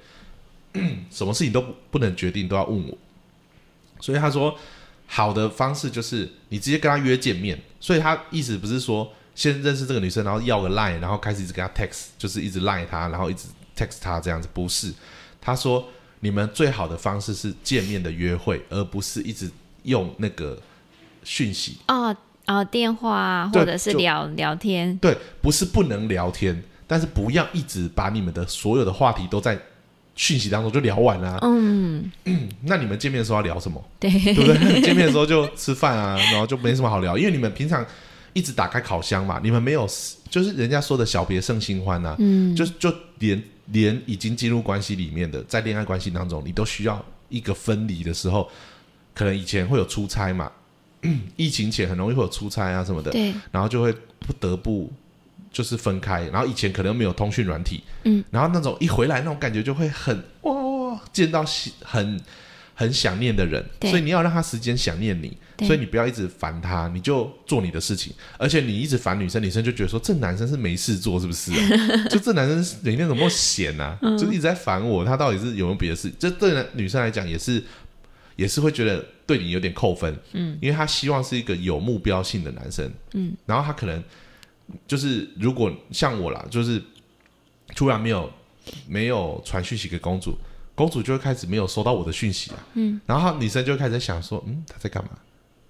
[1.09, 2.99] 什么事情都不能决定，都要问我。
[4.01, 4.59] 所以他说，
[5.07, 7.57] 好的方式就是你直接跟他约见面。
[7.79, 14.93] 所以他意思不是说先认识这个女生，然后要个 line，然后开始一直跟他 text，就是一直 line 他，然后一直 text 他这样子，不是。
[15.41, 19.49] 他说，你们最好的方式是见面的约会，而不是一直
[19.85, 20.61] 用那个
[21.23, 21.77] 讯息。
[22.49, 29.57] 哦，电话对或者是聊聊天，对，不是不能聊天，但是不要一直把你们的所有的话题都在
[30.17, 32.11] 讯息当中就聊完啦、嗯，
[32.63, 33.81] 那你们见面的时候要聊什么？
[34.01, 34.81] 对，对不对？
[34.83, 37.87] 见面的时候就吃饭啊，然后就没什么好聊，因为你们平常
[38.33, 39.87] 一直打开烤箱嘛，你们没有，
[40.29, 48.49] 就是人家说的小别胜新欢呐、嗯，就就连连已经进入关系里面的，在恋爱关系当中，你都需要一个分离的时候，
[49.15, 50.51] 可能以前会有出差嘛，
[51.37, 54.93] 疫情前很容易会有出差啊什么的，对，然后就会不得不
[55.51, 62.21] 就是分开，然后以前可能没有通讯软体，嗯，然后那种一回来那种感觉就会很哇，见到喜很
[62.75, 65.37] 很想念的人，所以你要让他时间想念你，
[65.67, 71.59] 所以你不要一直烦他，你就做你的事情，而且你一直烦女生，女生就觉得说这男生是没事做是不是、啊？
[72.09, 73.99] 就这男生每天怎么闲啊？
[74.03, 74.17] 嗯。
[74.17, 76.13] 就是一直在烦我，他到底是有没有别的事？
[76.19, 77.63] 这对男女生来讲也是
[78.37, 84.03] 也是会觉得对你有点扣分，嗯，因为他希望是一个有目标性的男生，嗯，然后他可能
[84.87, 86.83] 就是如果像我啦，就是
[87.77, 88.33] 突然没有
[88.89, 90.35] 没有传讯息给公主，
[90.75, 95.11] 公主就会开始没有收到我的讯息啊，嗯，然后女生就会开始在想说，嗯，他在干嘛？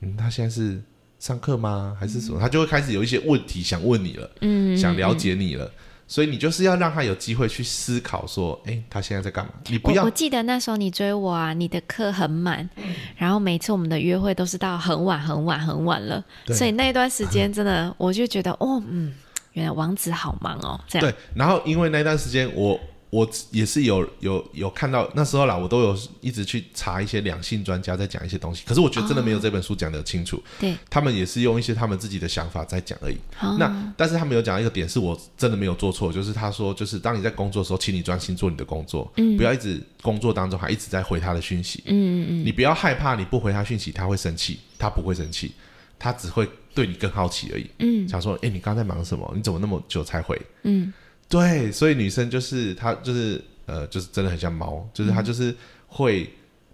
[0.03, 0.81] 嗯，他现在是
[1.19, 1.97] 上课吗？
[1.99, 2.39] 还是什么？
[2.39, 5.69] 他就会开始有一些问题想问你了，嗯，想了解你了。
[6.09, 9.53] 所以你就是要让他有机会去思考，说，哎，他现在在干嘛？
[9.69, 12.69] 你不要我我记得那时候你追我啊，你的课很满，
[13.15, 16.57] 然后每次我们的约会都是到很晚很晚很晚了，对。
[16.57, 19.13] 所以那一段时间真的 我就觉得哦，嗯，
[19.53, 21.07] 原来王子好忙哦，这样。
[21.07, 22.81] 对，然后因为那段时间我
[23.11, 33.17] 我也是有有有看到那时候啦，我都有一直去查一些两性专家在讲一些东西，可是我觉得真的没有这本书讲的清楚，对，他们也是用一些他们自己的想法在讲而已。
[33.41, 45.53] 哦那但是他们有讲一个点是我真的没有做错，就是他说就是当你在工作的时候，请你专心做你的工作，不要一直工作当中还一直在回他的讯息，嗯嗯你不要害怕你不回他讯息他会生气，他不会生气，
[45.99, 47.67] 他只会对你更好奇而已。
[47.79, 49.33] 嗯想说，哎，你刚刚在忙什么？
[49.35, 50.41] 你怎么那么久才回？
[50.65, 50.93] 嗯
[51.29, 55.55] 对，所以女生就是她就是呃，就是真的很像猫，就是她就是
[55.87, 56.29] 会。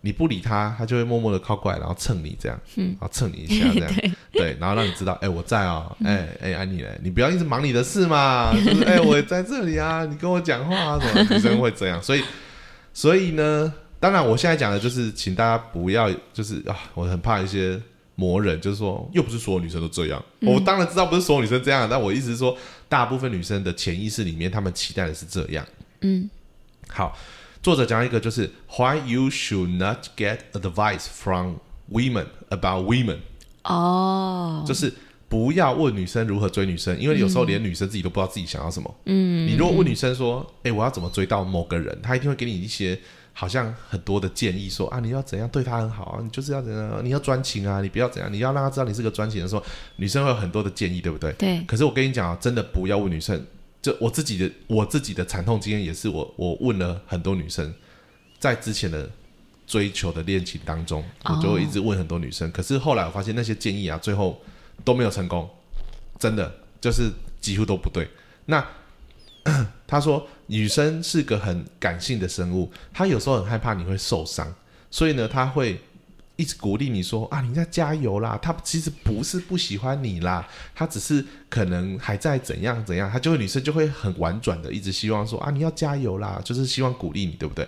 [0.06, 3.90] 你不理她，她就会默默的靠过来，然后蹭你这样，嗯，然后蹭你一下这样，
[4.32, 12.22] 对，然后让你知道，哎、我在哦，哎、哎、安妮嘞，你不要一直忙你的事嘛，就是哎、我在这里啊，你跟我讲话啊什么，女生会这样，所以，
[12.92, 17.80] 所以呢，当然我现在讲的就是，请大家不要，就是啊，我很怕一些
[18.14, 22.54] 魔人，就是说，又不是所有女生都这样，我当然知道不是所有女生这样，但我意思是说，
[22.94, 25.66] 大部分女生的潜意识里面，她们期待的是这样。
[26.02, 26.30] 嗯。
[26.86, 27.18] 好，
[27.60, 31.56] 作者讲一个就是 Why you should not get advice from
[31.90, 33.18] women about women，、
[33.64, 34.92] 哦，就是
[35.28, 38.94] 不要问女生如何追女生，因为有时候连女生自己都不知道自己想要什么。
[39.06, 42.96] 嗯，你如果问女生说，哎、我要怎么追到某个人，她一定会给你一些
[43.36, 49.62] 好像很多的建议说，啊，你要怎样对他很好啊，你就是要怎样，你要专情啊，你不要怎样，你要让他知道你是个专情的时候，
[49.96, 51.32] 女生会有很多的建议，对不对？
[51.32, 53.44] 对，可是我跟你讲啊，真的不要问女生。
[53.82, 57.74] 就我自己的我自己的惨痛经验也是我，我问了很多女生，
[58.38, 59.10] 在之前的
[59.66, 62.50] 追求的恋情当中，我就会一直问很多女生。
[62.50, 64.40] 可是后来我发现那些建议啊，最后
[64.84, 65.50] 都没有成功，
[66.18, 67.10] 真的就是
[67.42, 68.08] 几乎都不对。
[68.46, 68.66] 那
[69.86, 74.52] 他说，女生是个很感性的生物，她有时候很害怕你会受伤，
[74.90, 75.80] 所以呢，她会
[76.36, 78.38] 一直鼓励你说啊，你在加油啦。
[78.42, 87.66] 她其实不是不喜欢你啦，她只是可能还在怎样怎样，她就会女生就会很婉转的一直希望说啊，你要加油啦，就是希望鼓励你，对不对？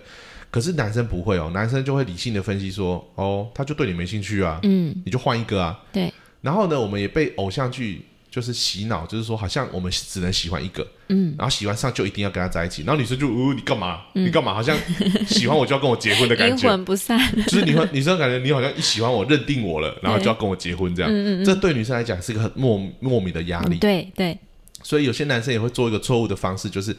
[0.49, 5.77] 可是男生不会哦，男生就会理性的分析说，哦，他就对你没兴趣啊，嗯你就换一个啊。
[5.91, 14.01] 对，然后呢，我们也被偶像剧就是洗脑，就是说好像我们只能喜欢一个，嗯，然后喜欢上就一定要跟他在一起，然后女生就，哦，你干嘛？
[14.13, 14.53] 你干嘛？
[14.53, 14.77] 好像
[15.27, 24.37] 喜欢我就要跟我结婚的感觉阴觉，魂不散，就是你会女生感觉你好像一喜欢我，认定我了，然后就要跟我结婚这样，嗯嗯这对女生来讲是一个很莫莫名的压力，嗯对对，
[24.83, 26.95] 所以有些男生也会做一个错误的方式，就是。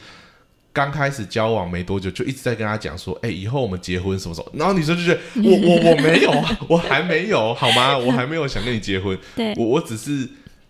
[0.70, 7.98] 刚开始交往没多久，就一直在跟他讲说：“哎、以后我们结婚什么时候？”然后女生就觉得：“我我我没有啊，我还没有，好吗？
[7.98, 9.18] 我还没有想跟你结婚。
[9.34, 10.28] 对我我只是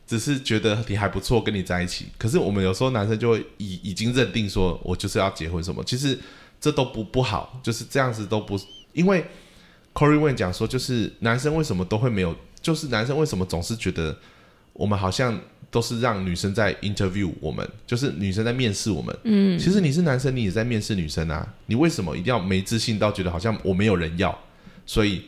[0.08, 2.06] 只是觉得你还不错，跟你在一起。
[2.16, 5.84] 可是我们有时候男生就会已已经认定说，我就是要结婚什么。
[5.84, 6.18] 其实
[6.58, 8.58] 这都不不好，就是这样子都不，
[8.94, 9.22] 因为
[9.92, 14.16] Corey Wayne 讲说，就是男生为什么都会没有，就是男生为什么总是觉得
[14.72, 15.38] 我们好像
[15.70, 19.14] 都是让女生在 interview 我们，就是女生在面试我们。
[19.24, 24.36] 嗯，其实你是男生，你也在面试女生啊，你为什么一定要没自信到觉得好像我没有人要，
[24.86, 25.22] 所以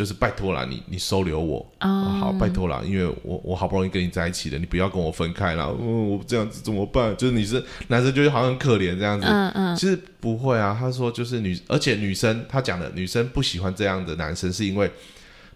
[0.00, 1.70] 就是拜托了，你你收留我。
[1.76, 5.76] 啊，好，拜托了，因为我我好不容易跟你在一起了，你不要跟我分开了。
[5.78, 7.14] 嗯，我这样子怎么办？
[7.18, 9.26] 就是你是男生，就是好像很可怜这样子。
[9.28, 14.90] 嗯嗯，其实不会啊，他说就是女，而且女生他讲的女生不喜欢这样的男生，是因为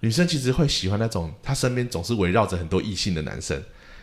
[0.01, 3.59] 女生其实会喜欢那种她身边总是围绕着很多异性的男生。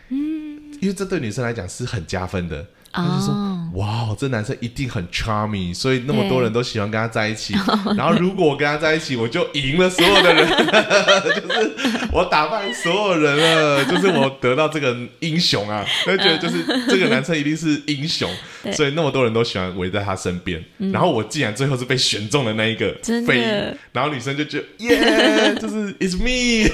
[0.08, 2.66] 嗯，因为这对女生来讲是很加分的。
[2.92, 7.54] 她就说：“哦，哇，这男生一定很 charming，所以那么多人都喜欢跟他在一起。
[7.96, 10.48] 然后如果我跟他在一起，我就赢了所有的人，
[11.24, 11.70] 就是
[12.12, 15.84] 我打败所有人了，就是我得到这个英雄啊！
[16.04, 18.30] 他就觉得就是这个男生一定是英雄，
[18.74, 20.62] 所以那么多人都喜欢围在他身边。
[20.92, 23.32] 然后我竟然最后是被选中的那一个真的。
[23.32, 23.40] 飞，
[23.92, 26.68] 然后女生就觉得耶，就是 it's me，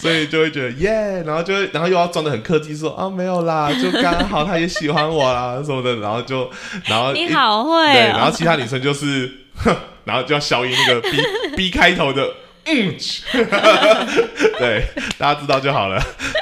[0.00, 6.50] 所以就会觉得耶，然后就会，然后又要装的很客气说啊没有啦，就刚好他也喜欢我啦什么的，然后就
[6.86, 11.10] 然后你好会对，然后哦，其他女生就是，哼然后就要消音那个 B
[11.56, 12.28] B 开头的。
[12.70, 12.94] 嗯，
[14.58, 14.84] 对，
[15.16, 15.98] 大家知道就好了。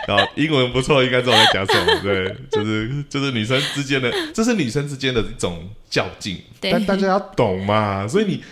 [0.08, 2.00] 然后英文不错，应该知道我在讲什么。
[2.02, 8.08] 对，就是就是女生之间的，这是女生之间的一种较劲，但大家要懂嘛。
[8.08, 8.42] 所以你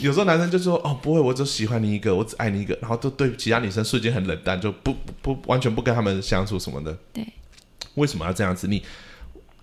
[0.00, 6.96] 有时候男生就说：“哦，不会，我只喜欢你一个，我只爱你一个。”然后都对其他女生瞬间很冷淡，就不不不完全不跟他们相处什么的。
[7.12, 7.26] 对，
[7.94, 8.68] 为什么要这样子？
[8.68, 8.82] 你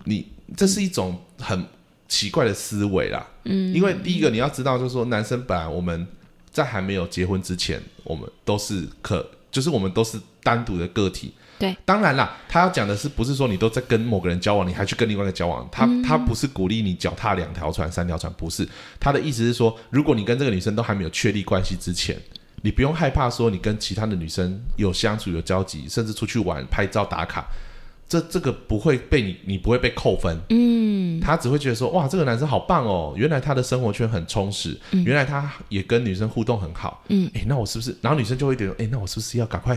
[0.04, 1.64] 你这是一种很
[2.08, 3.26] 奇怪的思维啦。
[3.44, 6.06] 嗯，因为第一个你要知道，就是说男生本来我们
[6.50, 11.32] 在还没有结婚之前，我们都是可，就是我们都是单独的个体。
[11.58, 15.66] 对，当然啦，他要讲的是不是说你都在跟某个人交往，你还去跟另外一个交往？
[15.72, 18.68] 他、他不是鼓励你脚踏两条船、三条船，不是。
[19.00, 22.16] 他的意思是说，如果你跟这个女生都还没有确立关系之前，
[22.62, 27.46] 你不用害怕说你跟其他的女生有相处、有交集，甚至出去玩、拍照打卡，
[28.08, 30.38] 这这个不会被你，你不会被扣分。
[30.50, 37.96] 嗯，他只会觉得说，哇，这个男生好棒哦，原来他的生活圈很充实，原来他也跟女生互动很好，嗯，哎，那我是不是？
[38.00, 39.76] 然后女生就会觉得，诶，那我是不是要赶快，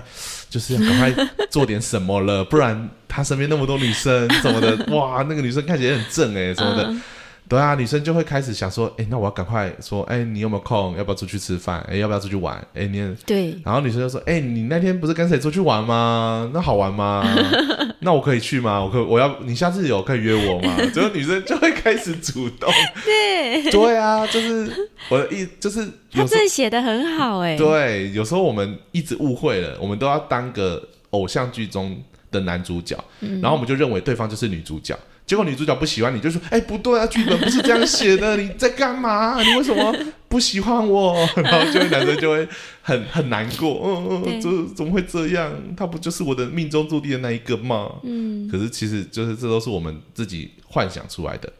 [0.49, 2.43] 就是要赶快做点什么了？
[2.45, 6.83] 不然他身边那么多女生什么的， 哇，那个女生看起来也很正诶，什么的。
[6.83, 7.01] 嗯
[7.49, 10.95] 对啊，女生就会开始想说，诶，那我要赶快说，诶，你有没有空？
[10.95, 11.81] 要不要出去吃饭？
[11.89, 12.55] 诶，要不要出去玩？
[12.75, 16.47] 诶，你也对，然后女生就说：“哎、你那天不是跟谁出去玩吗？
[16.53, 17.25] 那好玩吗？
[18.01, 18.79] 那我可以去吗？
[18.79, 22.71] 我可我要你下次有可以约我吗？”结果女生就会开始主动。
[23.03, 32.95] 对，对啊，就是我的意，就是他这写的很好哎，对，有时候我们一直误会了，我们都要当个偶像剧中的男主角，
[33.41, 34.95] 然后我们就认为对方就是女主角。
[35.29, 39.39] 结果女主角不喜欢你，就说：“哎、不对啊，剧本不是这样写的，你在干嘛？
[39.45, 39.95] 你为什么
[40.27, 42.49] 不喜欢我？” 然后就会男生就会
[42.81, 45.53] 很很难过，嗯对嗯，这怎么会这样？
[45.77, 47.91] 他不就是我的命中注定的那一个吗？
[48.01, 51.53] 嗯，可是其实就是这都是我们自己幻想出来的，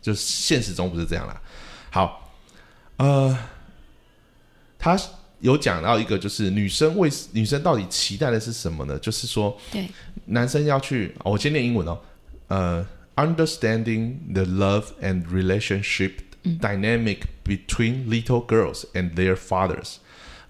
[0.00, 1.38] 就是现实中不是这样啦。
[1.90, 2.32] 好，
[2.96, 3.36] 呃，
[4.78, 4.98] 他
[5.40, 8.98] 有讲到一个，就是女生为女生到底期待的是什么呢？
[8.98, 9.86] 就是说，对，
[10.24, 11.98] 男生要去，哦我先念英文哦，
[12.51, 12.85] 呃，
[13.15, 19.99] understanding the love and relationship dynamic between little girls and their fathers.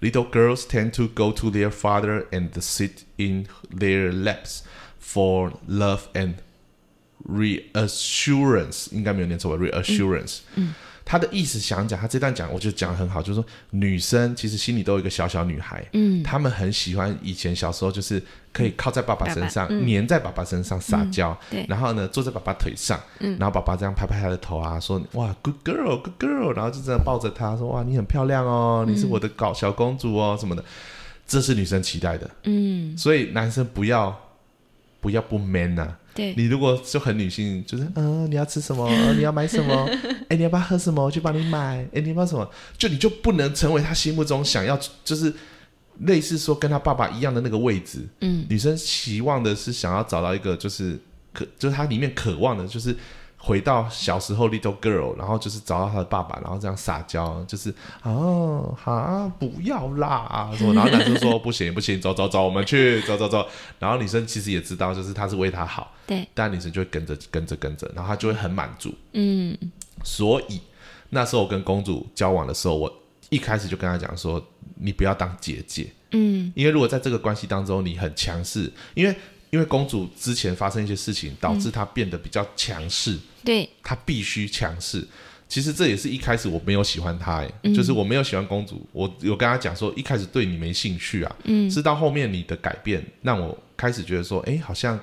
[0.00, 4.62] Little girls tend to go to their father and sit in their laps
[4.98, 6.34] for love and
[7.28, 9.64] reassurance，应该没有念错吧？
[9.64, 10.72] reassurance，嗯，
[11.05, 19.85] 他的意思想讲，他这段讲，我觉得讲的很好，就是说女生其实心里都有一个小小女孩，嗯，她们很喜欢以前小时候就是可以靠在爸爸身上，爸爸嗯。
[19.85, 21.65] 黏在爸爸身上撒娇，对。
[21.67, 23.37] 然后呢坐在爸爸腿上，嗯。
[23.37, 30.63] 然后爸爸这样拍拍她的头啊，说哇 good girl good girl，然后就这样抱着她说哇你很漂亮哦，你是我的搞小公主哦什么的，
[31.27, 34.17] 这是女生期待的，嗯，所以男生不要
[35.01, 38.85] 不要不 man 呐、对，你如果就很女性，就是嗯、你要吃什么？
[38.89, 39.89] 呃你要买什么？
[40.29, 41.03] 哎，你要不要喝什么？
[41.03, 41.85] 我去帮你买。
[41.93, 42.49] 哎，你要不要什么？
[42.77, 45.33] 就你就不能成为他心目中想要，就是
[45.99, 48.07] 类似说跟他爸爸一样的那个位置。
[48.21, 50.99] 嗯，女生期望的是想要找到一个，就是
[51.33, 52.95] 可，就是他里面渴望的，就是
[53.45, 60.73] 回到小时候 little girl，然后就是找到她的爸爸，然后这样撒娇，就是哦，好，不要啦，什么？
[60.73, 63.45] 然后男生说不行不行，走走走，我们去，走走走。
[63.79, 65.93] 然后女生其实也知道，就是他是为她好。
[66.07, 68.95] 对，但女生就会跟着跟着跟着，然后她就会很满足。
[69.11, 69.57] 嗯，
[70.05, 70.61] 所以
[71.09, 72.93] 那时候我跟公主交往的时候，我
[73.29, 74.41] 一开始就跟她讲说，
[74.75, 79.13] 你不要当姐姐，嗯，因为如果在这个关系当中你很强势，因为
[79.53, 85.07] 因为公主之前发生一些事情，导致她变得比较强势，对，她必须强势。
[85.47, 94.99] 其实这也是一开始我没有喜欢她，哎、就是我没有喜欢公主，我有跟她讲说，一开始对你没兴趣啊，嗯，是到后面你的改变让我开始觉得说，哎，好像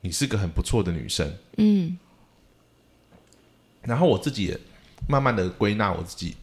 [0.00, 1.30] 你是个很不错的女生。
[1.58, 1.98] 嗯，
[3.82, 4.58] 然后我自己也
[5.06, 6.34] 慢慢的归纳我自己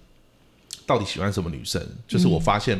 [0.86, 2.80] 到底喜欢什么女生，就是我发现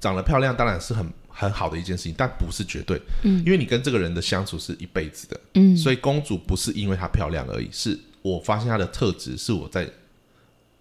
[0.00, 9.84] 长得漂亮当然是很很好的一件事情，但不是绝对，嗯，因为你跟这个人的相处是一辈子的，嗯，所以公主不是因为她漂亮而已，是我发现她的特质是我在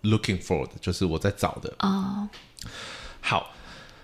[0.04, 1.74] looking for 的，就是我在找的。
[1.80, 2.30] 哦，
[3.20, 3.56] 好，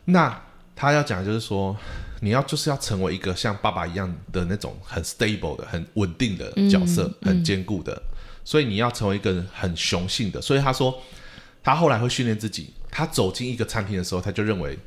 [0.06, 0.42] 那
[0.76, 1.76] 他要讲的就是说，
[2.22, 8.02] 你要就是要成为一个像爸爸一样的那种很 stable 的、很稳定的角色，很坚固的，
[8.46, 10.42] 所以你要成为一个很雄性的。
[10.42, 11.02] 所以他说，
[11.62, 14.80] 他后来会训练自己，他走进一个餐厅的时候，他就认为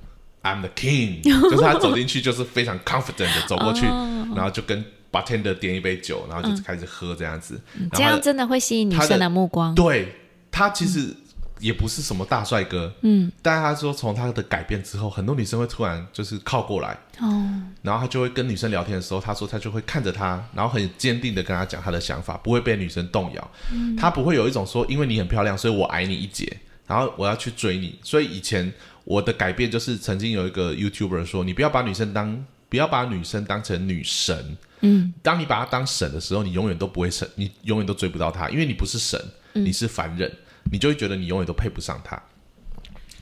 [0.42, 3.86] I'm the king， 就是他走进去就是非常 confident 的走过去，
[4.34, 7.60] 然后就跟 bartender 点一杯酒，然后就开始喝这样子，
[7.92, 9.74] 这样真的会吸引女生的目光。
[9.74, 10.14] 对
[10.50, 11.14] 他其实
[11.60, 23.50] 也不是什么大帅哥，嗯，但是他说从他的改变之后，很多女生会突然就是靠过来，哦，然后他就会跟女生聊天的时候，他说他就会看着她，然后很坚定的跟她讲他的想法，不会被女生动摇。
[23.96, 27.96] 他不会有一种说因为你很漂亮，所以我矮你一截，然后我要去追你。
[28.02, 28.72] 所以以前
[29.04, 39.20] 我的改变就是曾经有一个 YouTuber 说，你不要把女生当不要把女生当成女神，嗯，当你把她当神的时候，你永远都不会神，你永远都追不到她，因为你不是神，
[39.52, 40.30] 你是凡人，
[40.70, 42.20] 你就会觉得你永远都配不上她。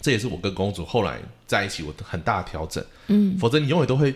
[0.02, 4.14] 这也是我跟公主后来在一起我很大的调整，嗯，否则你永远都会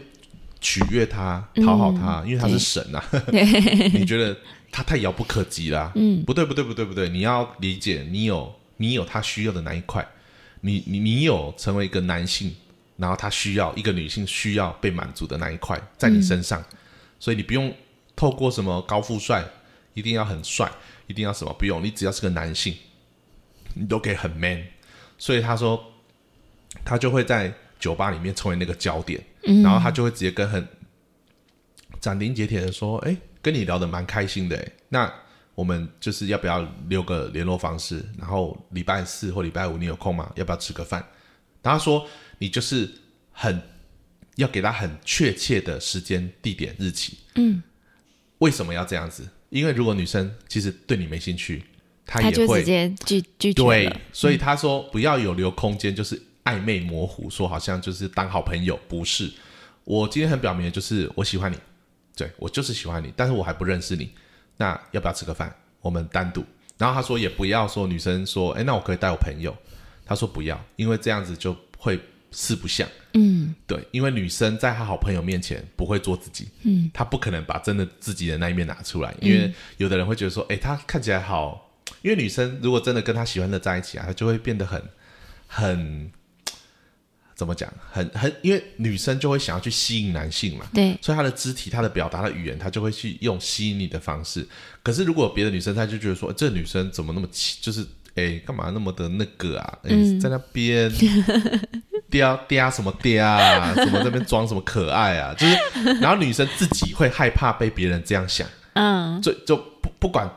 [0.61, 3.03] 取悦她、讨好她，因为她是神呐、
[3.93, 4.35] 你觉得
[4.71, 10.07] 她太遥不可及啦、嗯，不对，不对，不对，不对，你要理解，你有你有她需要的那一块，
[10.67, 12.57] 你你你有成为一个男性，
[12.97, 16.65] 然后他需要一个女性需要被满足的那一块在你身上，
[17.21, 17.71] 所以你不用
[18.17, 19.45] 透过什么高富帅，
[19.93, 20.73] 一定要很帅，
[21.07, 22.75] 一定要什么，不用，你只要是个男性，
[23.75, 24.65] 你都可以很 man。
[25.19, 25.85] 所以他说，
[26.83, 29.23] 他就会在酒吧里面成为那个焦点，
[29.63, 30.67] 然后他就会直接跟很
[32.01, 35.13] 斩钉截铁的说：“哎，跟你聊得蛮开心的，哎，那
[35.55, 38.05] 我们就是要不要留个联络方式？
[38.19, 40.33] 然后礼拜四或礼拜五你有空吗？
[40.37, 41.07] 要不要吃个饭？”
[41.63, 42.07] 他说
[42.39, 42.91] ：“你就是
[43.33, 43.63] 很
[44.37, 47.19] 要给他很确切的时间、地点、日期。
[47.37, 47.63] 嗯，
[48.39, 49.27] 为什么要这样子？
[49.51, 51.65] 因为如果女生其实对你没兴趣，
[52.05, 59.33] 她也会直接拒拒绝对，，所以他说不要有留空间，就是暧昧模糊，说好像就是当好朋友，不是。
[59.85, 61.57] 我今天很表明的就是我喜欢你，
[62.17, 64.11] 对我就是喜欢你，但是我还不认识你，
[64.57, 65.55] 那要不要吃个饭？
[65.81, 66.45] 我们单独。
[66.77, 69.57] 然后他说也不要说女生说，哎，那我可以带我朋友。
[70.07, 71.99] 他说不要，因为这样子就会
[72.31, 72.87] 四不像。
[73.15, 84.83] 嗯对，因为女生在她好朋友面前不会做自己，嗯，她不可能把真的自己的那一面拿出来，因为有的人会觉得说，哎、她看起来好，因为女生如果真的跟她喜欢的在一起啊，她就会变得很
[85.47, 86.11] 很
[87.35, 94.47] 怎么讲，很很，因为女生就会想要去吸引男性嘛，对，所以她的肢体、她的表达的语言，她就会去用吸引你的方式。
[94.83, 99.79] 可是如果别的女生，她就觉得说，这女生怎么那么气，就是哎，干嘛那么的那个啊？
[99.83, 100.89] 哎，在那边
[102.11, 103.75] 嗲嗲什么嗲啊？
[103.75, 105.35] 什么这边装什么可爱啊？
[105.35, 105.57] 就是，
[106.01, 110.31] 然后女生自己会害怕被别人这样想，嗯就就不不管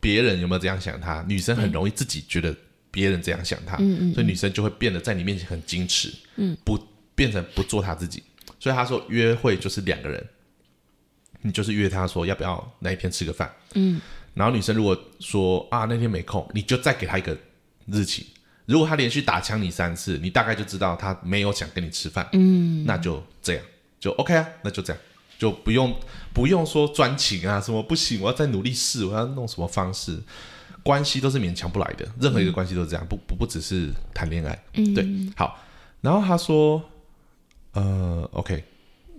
[0.00, 2.52] 别人有没有这样想她，女生很容易自己觉得
[2.90, 6.78] 别人这样想他，嗯嗯所以女生就会变得在你面前很矜持，嗯，不
[7.14, 8.22] 变成不做她自己。
[8.58, 10.26] 所以他说约会就是两个人，
[11.40, 14.00] 你就是约他说要不要那一天吃个饭，嗯。
[14.34, 17.36] 然后女生如果说啊那天没空，你就再给她一个
[17.86, 18.26] 日期。
[18.66, 22.84] 如果她连续打枪你三次，你大概就知道她没有想跟你吃饭，嗯。
[22.86, 23.64] 那就这样，
[23.98, 25.02] 就 OK 啊，那就这样，
[25.38, 25.98] 就不用
[26.32, 30.22] 不用说专情啊，什么不行，我要再努力试，我要弄什么方式，
[30.82, 35.06] 关系都是勉强不来的，任何一个关系都是这样，不不不只是谈恋爱，嗯，对，
[35.36, 35.58] 好，
[36.00, 36.82] 然后他说，
[37.72, 38.64] 呃，OK，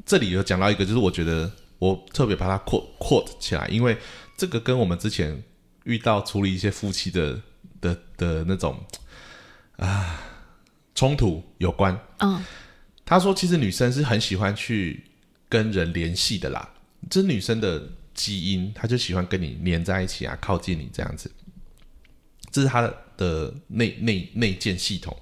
[0.05, 3.97] 这里有讲到一个，就是我觉得我特别把它 quote quote 起来，因为
[4.37, 5.43] 这个跟我们之前
[5.83, 7.41] 遇到处理一些夫妻的
[7.79, 8.77] 的的那种
[9.77, 10.21] 啊
[10.95, 11.99] 冲突有关。
[12.19, 12.43] 嗯。
[13.03, 15.03] 他说，其实女生是很喜欢去
[15.49, 16.69] 跟人联系的啦，
[17.09, 17.83] 这是女生的
[18.13, 21.29] 基因，她就喜欢跟你黏在一起啊，靠近你这样子，
[22.51, 22.81] 这是他
[23.17, 25.15] 的内内内建系统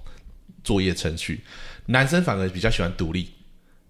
[0.63, 1.41] 作业程序。
[1.85, 3.29] 男生反而比较喜欢独立，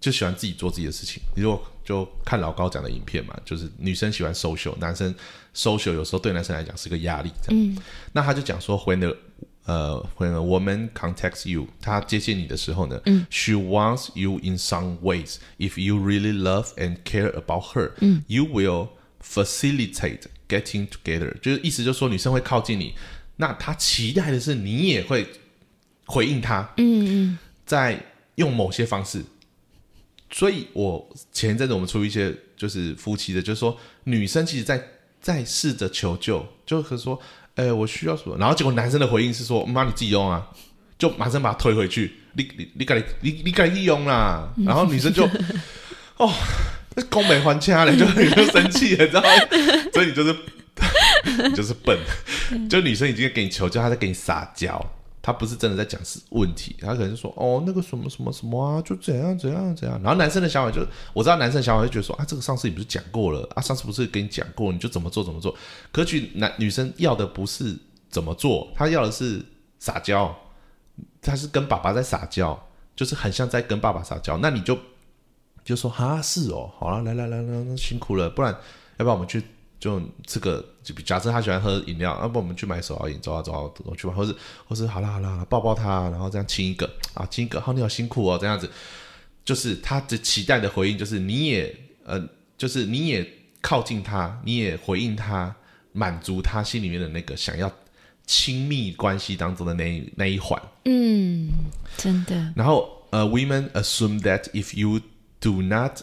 [0.00, 1.22] 就喜欢自己做自己的事情。
[1.34, 5.14] 你如果就看老高讲的影片嘛，就是女生喜欢 social，男生
[5.54, 7.30] social 有时候对男生来讲是个压力。
[7.42, 7.76] 这样，嗯
[8.12, 9.16] 那他就讲说，when the
[9.66, 15.36] 呃，when a woman contacts you，她接近你的时候呢、s h e wants you in some ways.
[15.58, 18.88] If you really love and care about her，嗯、you will
[19.22, 21.38] facilitate getting together。
[21.40, 22.94] 就是意思就是说，女生会靠近你，
[23.40, 25.26] 那他期待的是你也会
[26.04, 27.98] 回应他，嗯嗯在
[28.34, 29.24] 用某些方式。
[30.30, 34.80] 所以我前一阵子我们出一些就是夫妻的，就是说女生其实在
[35.20, 37.18] 在试着求救，就是说，
[37.54, 40.46] 哎、我需要什么，然后结果男生的回应是说，妈你自己用啊，
[40.98, 45.24] 就马上把他推回去，你你你赶紧你你赶紧用啦，然后女生就
[46.18, 46.30] 哦，
[46.94, 49.28] 那宫美还掐了，就你就生气了，你知道吗？
[49.92, 50.59] 所以你就是你
[51.54, 51.98] 就是笨，
[52.68, 54.84] 就女生已经给你求救，她在给你撒娇。
[55.22, 60.00] 她不是真的在讲是问题，她可能就说哦那个什么什么什么啊，就怎样怎样怎样。
[60.02, 60.80] 然后男生的想法就，
[61.12, 65.54] 我知道男生的想法就觉得说啊，这个上次你不是讲过了啊，上次不是跟你讲过，你就怎么做怎么做。
[65.92, 67.76] 可取男女生要的不是
[68.08, 69.44] 怎么做，她要的是
[69.78, 70.34] 撒娇，
[71.20, 72.58] 她是跟爸爸在撒娇，
[72.96, 74.38] 就是很像在跟爸爸撒娇。
[74.38, 74.78] 那你就
[75.62, 78.52] 就说哈是哦，好了，来来来来，那辛苦了，不然
[78.96, 79.42] 要不然我们去
[79.80, 84.36] 就这个就比假设他喜欢喝饮料，要、不我们去买手摇饮，走啊走啊，我去吧，或是
[84.68, 88.70] 或是好啦好啦，好啦抱抱他，然后这样亲一个啊，亲一个，好，你好辛苦哦，这样子，
[89.44, 91.74] 就是他的期待的回应，就是你也
[92.04, 92.22] 呃，
[92.58, 93.26] 就是你也
[93.62, 95.54] 靠近他，你也回应他，
[95.92, 97.72] 满足他心里面的那个想要
[98.26, 100.60] 亲密关系当中的那一那一环。
[100.84, 101.48] 嗯，
[101.96, 105.00] 真的，然后呃，women assume that if you
[105.40, 106.00] do not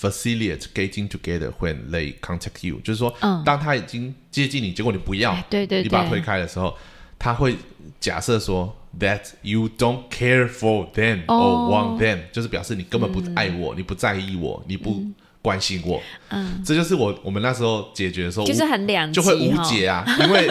[0.00, 3.42] facilitate getting together when they contact you，就是说，嗯。
[3.44, 6.74] 当他已经接近你，结果你不要，哎对对你把他推，开的时候，
[7.18, 7.56] 他会
[8.00, 11.36] 假设说 that you don't care for them 哦。
[11.36, 15.04] or want them，、就是表示你根本不爱我，你不在意我，你不
[15.42, 16.00] 关心我。
[16.30, 20.50] 嗯，这就是我我们那时候解决的时候，就是很两极就会无解啊，因为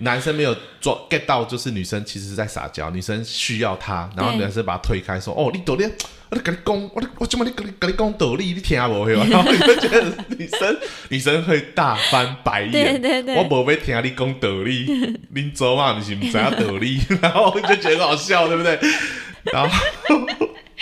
[0.00, 5.84] 男生没有做 get 到，就是女生其实是在撒娇，女生需要他，然后男生把他推开，说：“哦，你道理，
[6.30, 10.04] 我跟你讲，我我怎么你跟你跟你讲道理，你听无有？” 然后你就觉得
[10.38, 10.76] 女生
[11.10, 14.86] 女生会大翻白眼，对对对我无要听你讲道理，
[15.34, 18.78] 恁做嘛你是不知道道理， 然后就觉得很好笑，对不对？
[19.52, 19.76] 然后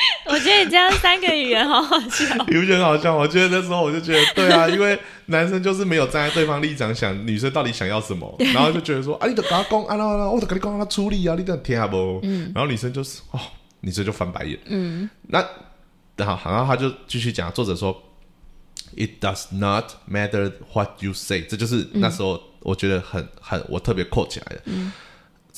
[0.26, 2.24] 我觉得你这样三个语言好好笑。
[2.48, 3.20] 你不觉得很好笑吗？
[3.20, 12.20] 我觉得那时候我就觉得，对啊，因为男生就是没有站在对方立场想女生到底想要什么，然后就觉得说啊，你得跟他讲啊，那那我得跟你讲他出力啊，你等听下不？
[12.22, 13.40] 嗯，然后女生就是哦，
[13.80, 15.44] 女生就翻白眼，嗯，那
[16.16, 17.96] 然后然后他就继续讲，作者说
[18.96, 24.62] ，It does not matter what you say，这就是那时候我觉得很很我特别扣起来的。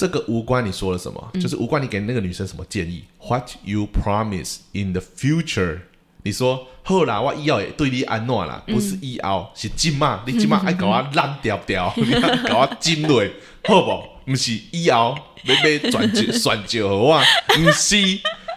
[0.01, 3.05] 这个无关你说了什么，就是无关你给那个女生什么建议。
[3.19, 5.81] What you promise in the future，
[6.23, 13.31] 你说后啦，我以后会对你安怎啦，不是以后，是今嘛，你今嘛爱搞我烂掉掉， 你爱搞我金锐，
[13.69, 13.83] 好
[14.25, 14.31] 不？
[14.31, 18.01] 不是以后要要转借 转就好我，不是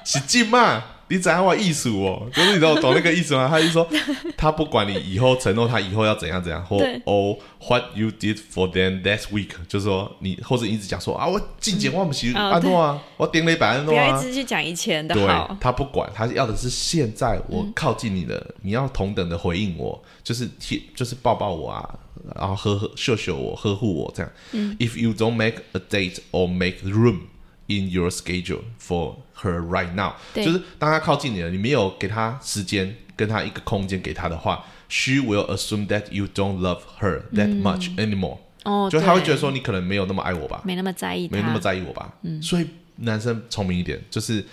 [0.06, 0.82] 是今嘛。
[1.10, 3.48] 你怎样玩艺术哦，就是你懂懂那个意思吗？
[3.50, 3.88] 他就说，
[4.38, 7.02] 他不管你以后承诺他以后要怎样怎样，或对。
[7.06, 7.38] 哦
[7.68, 15.26] ，what you did for them that week，就是说你或者你一直讲说啊，我进前我不是哦安诺啊，我顶了一百安不要一诺啊，直去讲以前的对，
[15.60, 22.00] 他不管，他要的是现在我靠近你了，你要同等的回应我，就是贴就是抱抱我啊，
[22.36, 24.32] 然后呵呵秀秀我，呵护我这样。
[24.80, 27.20] If you don't make a date or make room
[27.68, 37.62] in your schedule for her right now，就是当他靠近你了，你没有给他时间，跟他一个空间给他的话，she will assume that you don't love her that
[37.62, 42.14] much anymore，、哦，就他会觉得说你可能没有那么爱我吧，没那么在意，没那么在意我吧。
[42.24, 44.46] 嗯，所以男生聪明一点，就是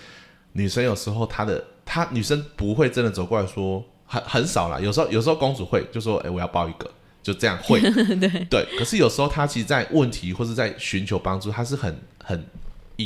[0.52, 4.78] 女生有时候她的她女生不会真的走过来说，很很少啦。
[4.80, 6.90] 有时候有时候公主会就说，哎、我要抱一个，
[7.22, 7.80] 就这样会。
[8.18, 8.28] 对。
[8.46, 12.44] 对，可是有时候她其实，在问题或是在寻求帮助，她是很很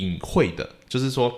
[0.01, 1.33] 隐晦的，就是说，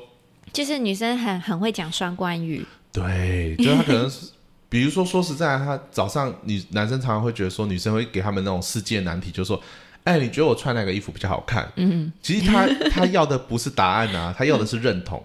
[0.52, 4.28] 就是女生很很会讲双关语，对，就是她可能是。
[4.68, 9.62] 比如说，说实在，她早上女男生常常会觉得说，女生会给他们那种世界难题，就说，
[10.02, 11.70] 哎，你觉得我穿哪个衣服比较好看？
[11.76, 15.22] 嗯，其实他他要的不是答案啊，他要的是认同。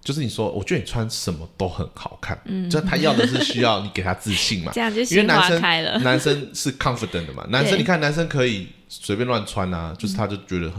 [0.00, 5.98] 就是你说，我觉得你穿什么都很好看，嗯，就他要的是需要你给他自信嘛，这样就因为男生开了。
[5.98, 10.72] 男生是 confident 的嘛，男生你看男生可以随便乱穿啊，就是他就觉得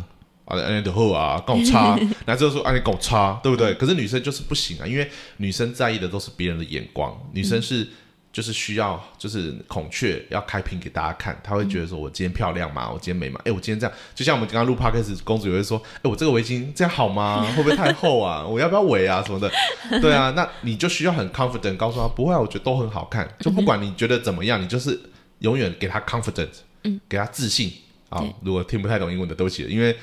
[0.50, 3.74] 啊，安的后啊， 跟我差，男生就说啊，你跟我差，对不对？
[3.76, 7.88] 可是女生就是不行啊，因为女生在意的都是别人的眼光，女生是。
[8.32, 12.88] 就是需要，就是孔雀要开屏给大家看，她会觉得说，我今天漂亮吗？
[12.88, 13.42] 我今天美吗？
[13.44, 17.42] 哎，我今天这样，就像我们刚刚录 podcast，公主也会说，哎，我这个围巾这样好吗？
[17.58, 18.46] 会不会太厚啊？
[18.48, 19.24] 我要不要围啊？
[19.26, 19.52] 什么的？
[20.00, 24.98] 对啊，那你就需要很 confident 告诉他，不会啊，我觉得都很好看，就不管你觉得怎么样，你就是
[25.40, 26.50] 永远给他 confident，
[26.84, 27.74] 嗯，给他自信。
[28.10, 29.98] 啊，如果听不太懂英文的，对不起，因为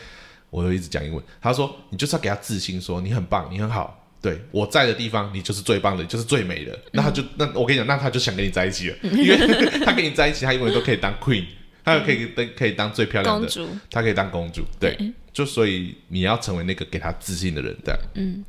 [0.56, 1.22] 我就一直讲英文。
[1.38, 4.02] 他说，你就是要给他自信，说你很棒，你很好。
[4.22, 6.76] 对我在的地方，你就是最棒的，就是最美的。
[6.92, 9.36] 那他就那我跟你讲，那他就想跟你在一起了，因为
[9.84, 11.44] 他跟你在一起，他永远都可以当 queen，
[11.84, 14.96] 他可以当可以当最漂亮的，公主，他可以当公主，对，
[15.30, 18.42] 就所以你要成为那个给他自信的人，这样，嗯，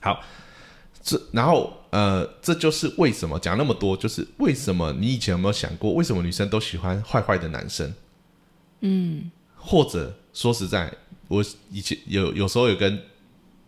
[0.00, 0.24] 好，
[1.02, 7.92] 这然后呃，这就是为什么讲那么多，就是为什么你以前有没有想过，为什么女生都喜欢坏坏的男生？
[8.80, 10.92] 嗯，或者说实在，
[11.28, 12.98] 我以前有有时候有跟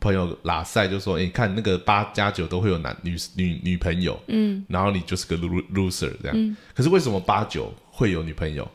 [0.00, 8.66] 朋友拉塞，就说，哎你看那个八加九都会有男女女女朋友，嗯，然后你就是个 lo- loser 这样，可是为什么八九会有女朋友？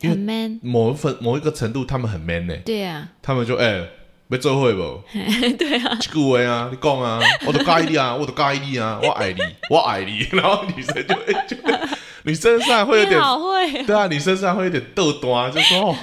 [0.00, 3.86] 因为很 man，某一份某一个程度，他们很 man 呢、对啊，他们就哎、
[4.28, 5.02] 要做会不？
[5.56, 9.40] 对啊，这句话啊，你讲啊，我都介意你啊，我都介意你啊，我爱你，
[9.70, 11.88] 我爱你， 然后女生就会就会
[12.24, 15.96] 女生虽然会有你点，好会，对啊，女生虽然会有点逗端，就说哦，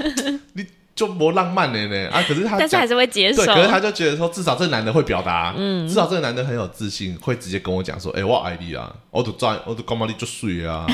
[0.53, 0.65] 你
[1.01, 2.09] 就不浪漫的呢。
[2.09, 3.43] 啊，可是他讲 但是还是会接受。
[3.43, 3.55] 对，。
[3.55, 10.85] 可是他就觉得说，至少这个男的会表达，嗯，至少这个男的很有自信，会直接跟我讲说，哎、我爱你啊，我都在，我都干嘛你就睡啊，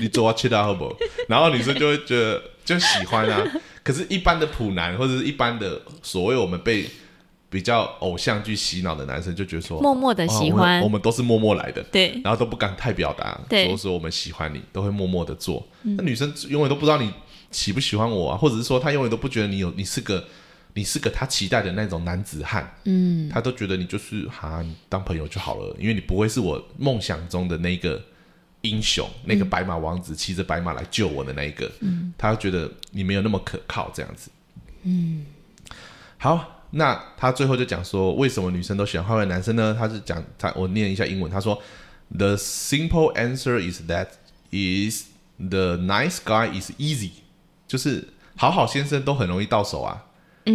[0.00, 0.96] 你做我其他好不好？
[1.28, 3.42] 然后女生就会觉得，就喜欢啊。
[3.84, 6.86] 可是，一般的普男或者是一般的所谓我们被
[7.50, 13.66] 比较偶像剧洗脑的男生，就觉得说默默的喜哦我们欢我，们都是默默来的，对，然后都不敢太表达，对。
[13.68, 15.64] 说说我们喜欢你，都会默默的做。
[15.82, 17.12] 那女生永远都不知道你
[17.54, 20.26] 喜不喜欢我啊，或者是说他永远都不觉得你有你是个
[20.74, 28.02] 你是个他期待的那种男子汉，嗯，他都觉得你就是哈，你当朋友就好了，因为你不会是我梦想中的那个
[28.62, 34.28] 英雄，那个白马王子骑着白马来救我的那一个，嗯，他觉得你没有那么可靠，这样子，
[34.82, 35.24] 嗯，
[36.18, 36.50] 好。
[36.76, 39.76] 那他最后就讲说，为什么女生都喜欢坏坏男生呢？
[39.78, 41.62] 他是讲他我念一下英文，他说
[42.18, 44.08] ：“The simple answer is that
[44.50, 45.04] is
[45.38, 47.10] the nice guy is easy，
[47.66, 50.02] 就是好好先生都很容易到手啊，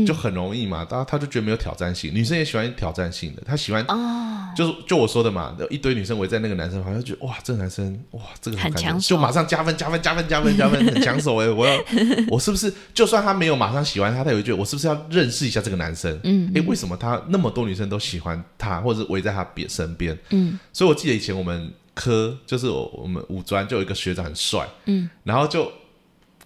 [0.06, 11.50] 就很容易嘛，他他就觉得没有挑战性，女生也喜欢挑战性的，她喜欢哦，就是就我说的嘛，一堆女生围在那个男生旁边，就觉得哇，这个男生哇，这个很抢手就马上加分加分加分加分加分，很抢手哎！
[11.50, 11.84] 我要
[12.28, 16.20] 我是不是就算他没有马上喜欢他，他也会觉得我是不是要认识一下这个男生？
[16.24, 20.16] 嗯，哎，为什么他那么多女生都喜欢他，或者是围在他边身边？
[20.30, 25.72] 嗯，所以我记得以前我们科就是我我们五专就有一个学长很帅，嗯，然后就。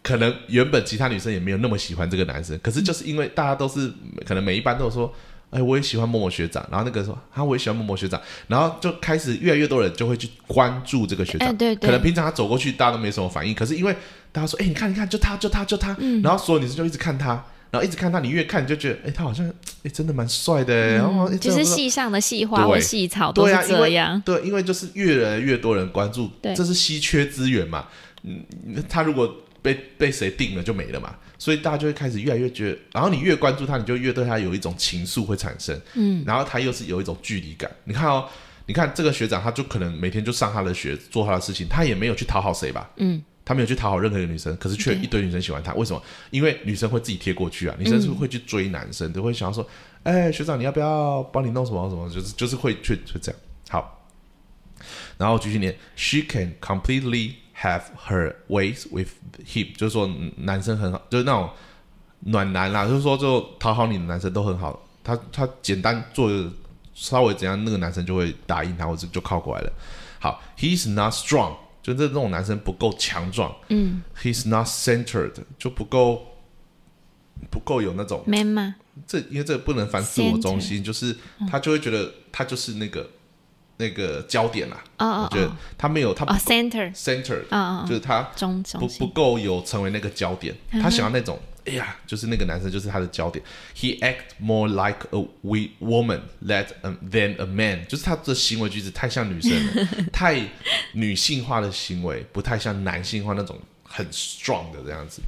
[0.03, 3.91] 可能原本其他女生也没有那么喜欢这个男生，可是就是因为大家都是
[4.25, 5.11] 可能每一班都有说，
[5.49, 11.47] 哎，我也喜欢默默学长，然后那个说啊，我也喜欢默默学长，然后就开始越来越多人就会去关注这个学长。
[11.47, 11.87] 哎对对。
[11.87, 13.95] 可能平常他走过去大家都没什么反应，可是因为
[14.31, 19.47] 大家说，哎，你看你看，就他就他就他，然后所有女生就一直看他，然后一直看他，你越看你就觉得，哎，他好像
[19.83, 22.67] 哎真的蛮帅的，然后哎就是戏上的戏花对。
[22.67, 26.53] 或戏草都这样，对，因为就是越来越多人关注，对。
[26.53, 27.85] 这是稀缺资源嘛。
[28.23, 28.43] 嗯，
[28.89, 37.71] 他如果被被谁定了就没了嘛，所以大家就会开始越来越觉得，然后你越关注他，你就越对他有一种情愫会产生，嗯，然后他又是有一种距离感。
[37.85, 38.27] 你看哦，
[38.67, 46.03] 你看这个学长，他就可能每天就上他的学，做他的事情，他也没有去讨好谁吧，嗯，他没有去讨好任何一个女生，可是却一堆女生喜欢他，为什么？
[46.29, 49.65] 因为女生会自己贴过去啊，女生是不是会去追男生，都会想要说，
[50.03, 53.41] 哎，学长你要不要帮你弄什么什么，就是就是会去就这样。
[53.69, 54.07] 好，
[55.17, 57.33] 然后继续念，She can completely
[57.63, 59.09] have her ways with
[59.45, 61.49] him，就是说男生很好，就是那种
[62.19, 66.29] 暖男啦，就是说就讨好你的男生都很好，他他简单做
[66.93, 69.73] 稍微怎样，那个男生就会答应他，或者就靠过来了。
[70.19, 73.53] 好，He's not strong，就是这种男生不够强壮。
[73.69, 76.25] 嗯，He's not centered，就不够
[77.49, 78.75] 不够有那种 man 吗？
[79.07, 81.15] 这因为这个不能反自我中心，就是
[81.49, 83.09] 他就会觉得他就是那个
[83.77, 84.83] 那个焦点啦。
[84.97, 93.43] 哦哦我觉得哦他没有他不哦，center，center，哦哦就是他中不不，够有成为那个焦点，嗯他想要那种，哎呀，就是那个男生就是他的焦点。
[93.75, 100.49] He act more like a we woman that um, than a man，就是他的行为举止太像女生了，太
[100.93, 105.21] 女性化的行为，不太像男性化那种很 strong 的这样子。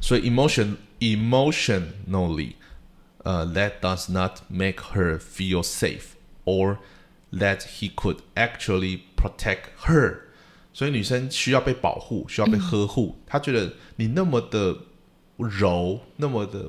[0.00, 2.52] 所以 emotion emotionally，
[3.22, 6.14] 呃、t h a t does not make her feel safe
[6.44, 6.76] or
[7.38, 10.18] that he could actually protect her。
[10.72, 13.16] 所以女生需要被保护，需要被呵护。
[13.26, 14.76] 她觉得你那么的
[15.36, 16.64] 柔，那么的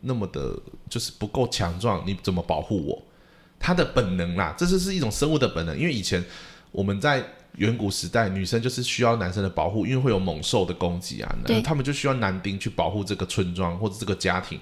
[0.00, 0.56] 那么的，
[0.88, 3.02] 就是不够强壮，你怎么保护我？
[3.58, 5.76] 她的本能啦，这是是一种生物的本能。
[5.76, 6.24] 因为以前
[6.70, 7.26] 我们在
[7.56, 14.60] 远古时代，女生就是需要男生的保护，因为会有猛兽的攻击啊，对他们就需要男丁去保护这个村庄或者这个家庭。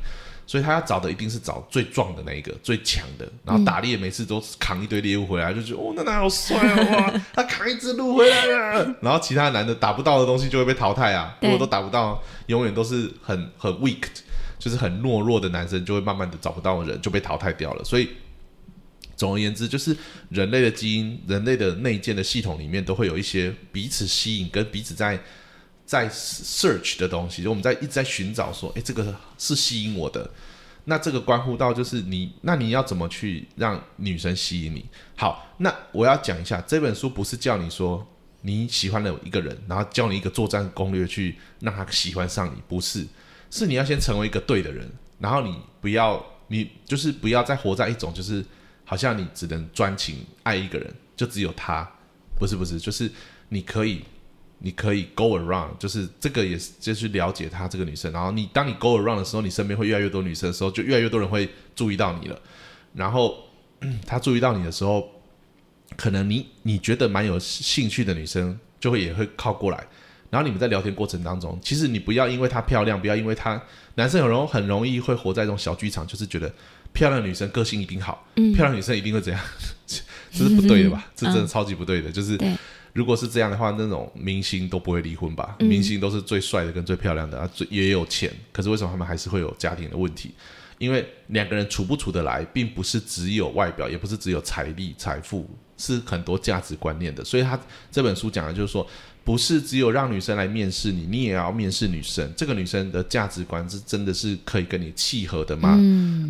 [0.49, 3.31] 所以他要找的一定是找最壮的那一个，最强的。
[3.45, 8.97] 然后打猎每次都扛一堆猎物回来，就觉得哦，那男好帅哦，哇， 他扛一只鹿回来了。
[9.03, 14.05] 然后其他男的打不到的东西就会被淘汰啊，如果都打不到，永远都是很很 weak，
[14.59, 17.85] 就是很懦弱的男生，就会慢慢的找不到人，就被淘汰掉了。
[17.85, 18.09] 所以
[19.17, 19.95] 总而言之，就是
[20.31, 25.21] 人类的基因、人类的内建的系统里面，都会有一些彼此吸引跟彼此在
[25.89, 30.31] 在 search 的东西，就我们在一直在寻找说，诶，这个是吸引我的。
[30.85, 34.85] 那这个关乎到就是你，那你要怎么去让女生吸引你？
[35.17, 38.07] 好，那我要讲一下，这本书不是叫你说
[38.43, 43.07] 你喜欢了一个人，然后教你一个作战攻略去让他喜欢上你，不是，
[43.51, 44.87] 是你要先成为一个对的人，
[45.19, 48.45] 然后你不要，你就是不要再活在一种就是
[48.85, 51.91] 好像你只能专情爱一个人，就只有他，
[52.39, 53.11] 不是不是，就是
[53.49, 54.05] 你可以。
[54.61, 62.41] 你可以 go around，就是这个也是就是了解她这个女生，然后你当你 go around 的时候，你身边会越来越多女生的时候，就越来越多人会注意到你了。
[62.95, 63.37] 然后
[63.81, 65.09] 嗯 他注意到你的时候，
[65.97, 69.87] 可能你你觉得蛮有兴趣的女生，就会也会靠过来。
[70.31, 73.61] 然后你们在聊天过程当中，其实你不要因为她漂亮，不要因为她
[73.95, 76.53] 男生很容很容易会活在这种小剧场，就是觉得
[76.93, 79.43] 漂亮的女生个性一定好，漂亮女生一定会怎样，
[80.31, 81.11] 这是不对的吧？
[81.17, 82.55] 这真的超级不对的，就是对
[82.99, 85.55] 如果是这样的话，那种明星都不会离婚吧？
[85.61, 90.33] 明星都是最帅的跟最漂亮的，啊，最也有钱，可是为什么他们还是会有家庭的问题？
[90.79, 97.25] 因为两个人处不处得来，并不是只有外表，也不是只有财力、财富，是很多价值观念的。
[97.25, 97.57] 所以他
[97.89, 98.85] 这本书讲的就是说，
[99.29, 102.33] 不是只有让女生来面试你，你也要面试女生。
[102.35, 105.79] 这个女生的价值观是真的是可以跟你契合的吗？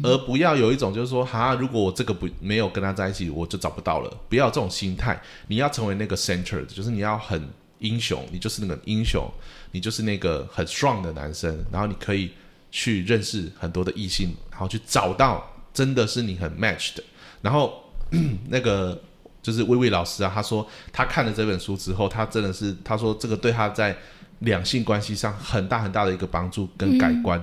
[0.02, 4.12] 而不要有一种就是说，哈，如果我这个不没有跟她在一起，我就找不到了。
[4.28, 7.40] 不要这种心态，你要成为那个 center，就是你要很
[7.78, 9.30] 英雄，你就是那个英雄，
[9.70, 12.30] 你就是那个很 strong 的男生，然后你可以。
[12.70, 17.02] 去认识很多的异性，然后去找到真的是你很 match 的。
[17.40, 17.82] 然后
[18.50, 19.00] 那个
[19.48, 23.96] 就是薇薇老师啊，他说他看了这本书之后，他真的是他说这个对他在
[24.40, 27.42] 两性关系上很大很大的一个帮助跟改观。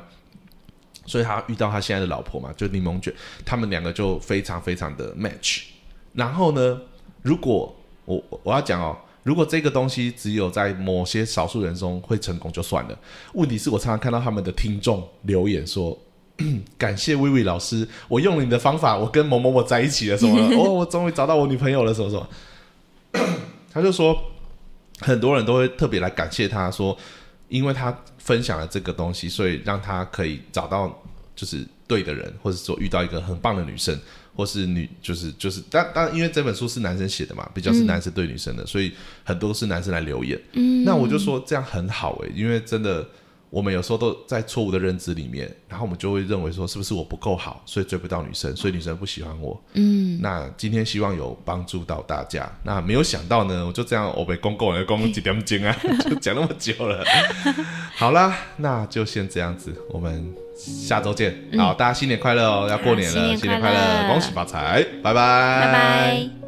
[1.08, 3.12] 所以他遇到他现在的老婆嘛，就柠檬卷，
[3.44, 5.64] 他们两个就非常非常的 match。
[6.14, 6.80] 然后呢，
[7.24, 7.76] 如果
[8.06, 8.96] 我我要讲哦。
[9.24, 12.96] 如果这个东西只有在某些少数人中会成功就算了，
[13.34, 15.98] 问题是我常常看到他们的听众留言说
[16.78, 20.38] ：“感谢薇薇老师，我用了你的方法，我跟某某某在一起了，什么？
[20.58, 22.28] 哦，我终于找到我女朋友了，什么什么？”
[23.72, 24.18] 他就说，
[25.00, 26.98] 很多人都会特别来感谢他，说，
[27.50, 31.04] 因为他分享了这个东西，所以让他可以找到
[31.36, 33.98] 就是对的人，或者说遇到一个很棒的女生。
[34.38, 38.92] 或是女就是就是，但但因为这本书是男生写的嘛，比较是男生对女生的，所以
[39.24, 40.38] 很多是男生来留言。
[40.52, 43.08] 嗯，那我就说这样很好诶，因为真的
[43.56, 49.58] 我们有时候都在错误的认知里面，然后我们就会认为说是不是我不够好，所以追不到女生，所以女生不喜欢我。
[49.76, 52.52] 嗯，那今天希望有帮助到大家。
[52.64, 55.74] 那没有想到呢，我就这样我被公公来公几点钟啊，
[56.04, 57.02] 就讲那么久了。
[57.96, 60.34] 好啦，那就先这样子，我们。
[60.58, 62.66] 下周见，好，大家新年快乐哦！
[62.70, 66.45] 要过年了，新年快乐，恭喜发财，拜拜，拜拜。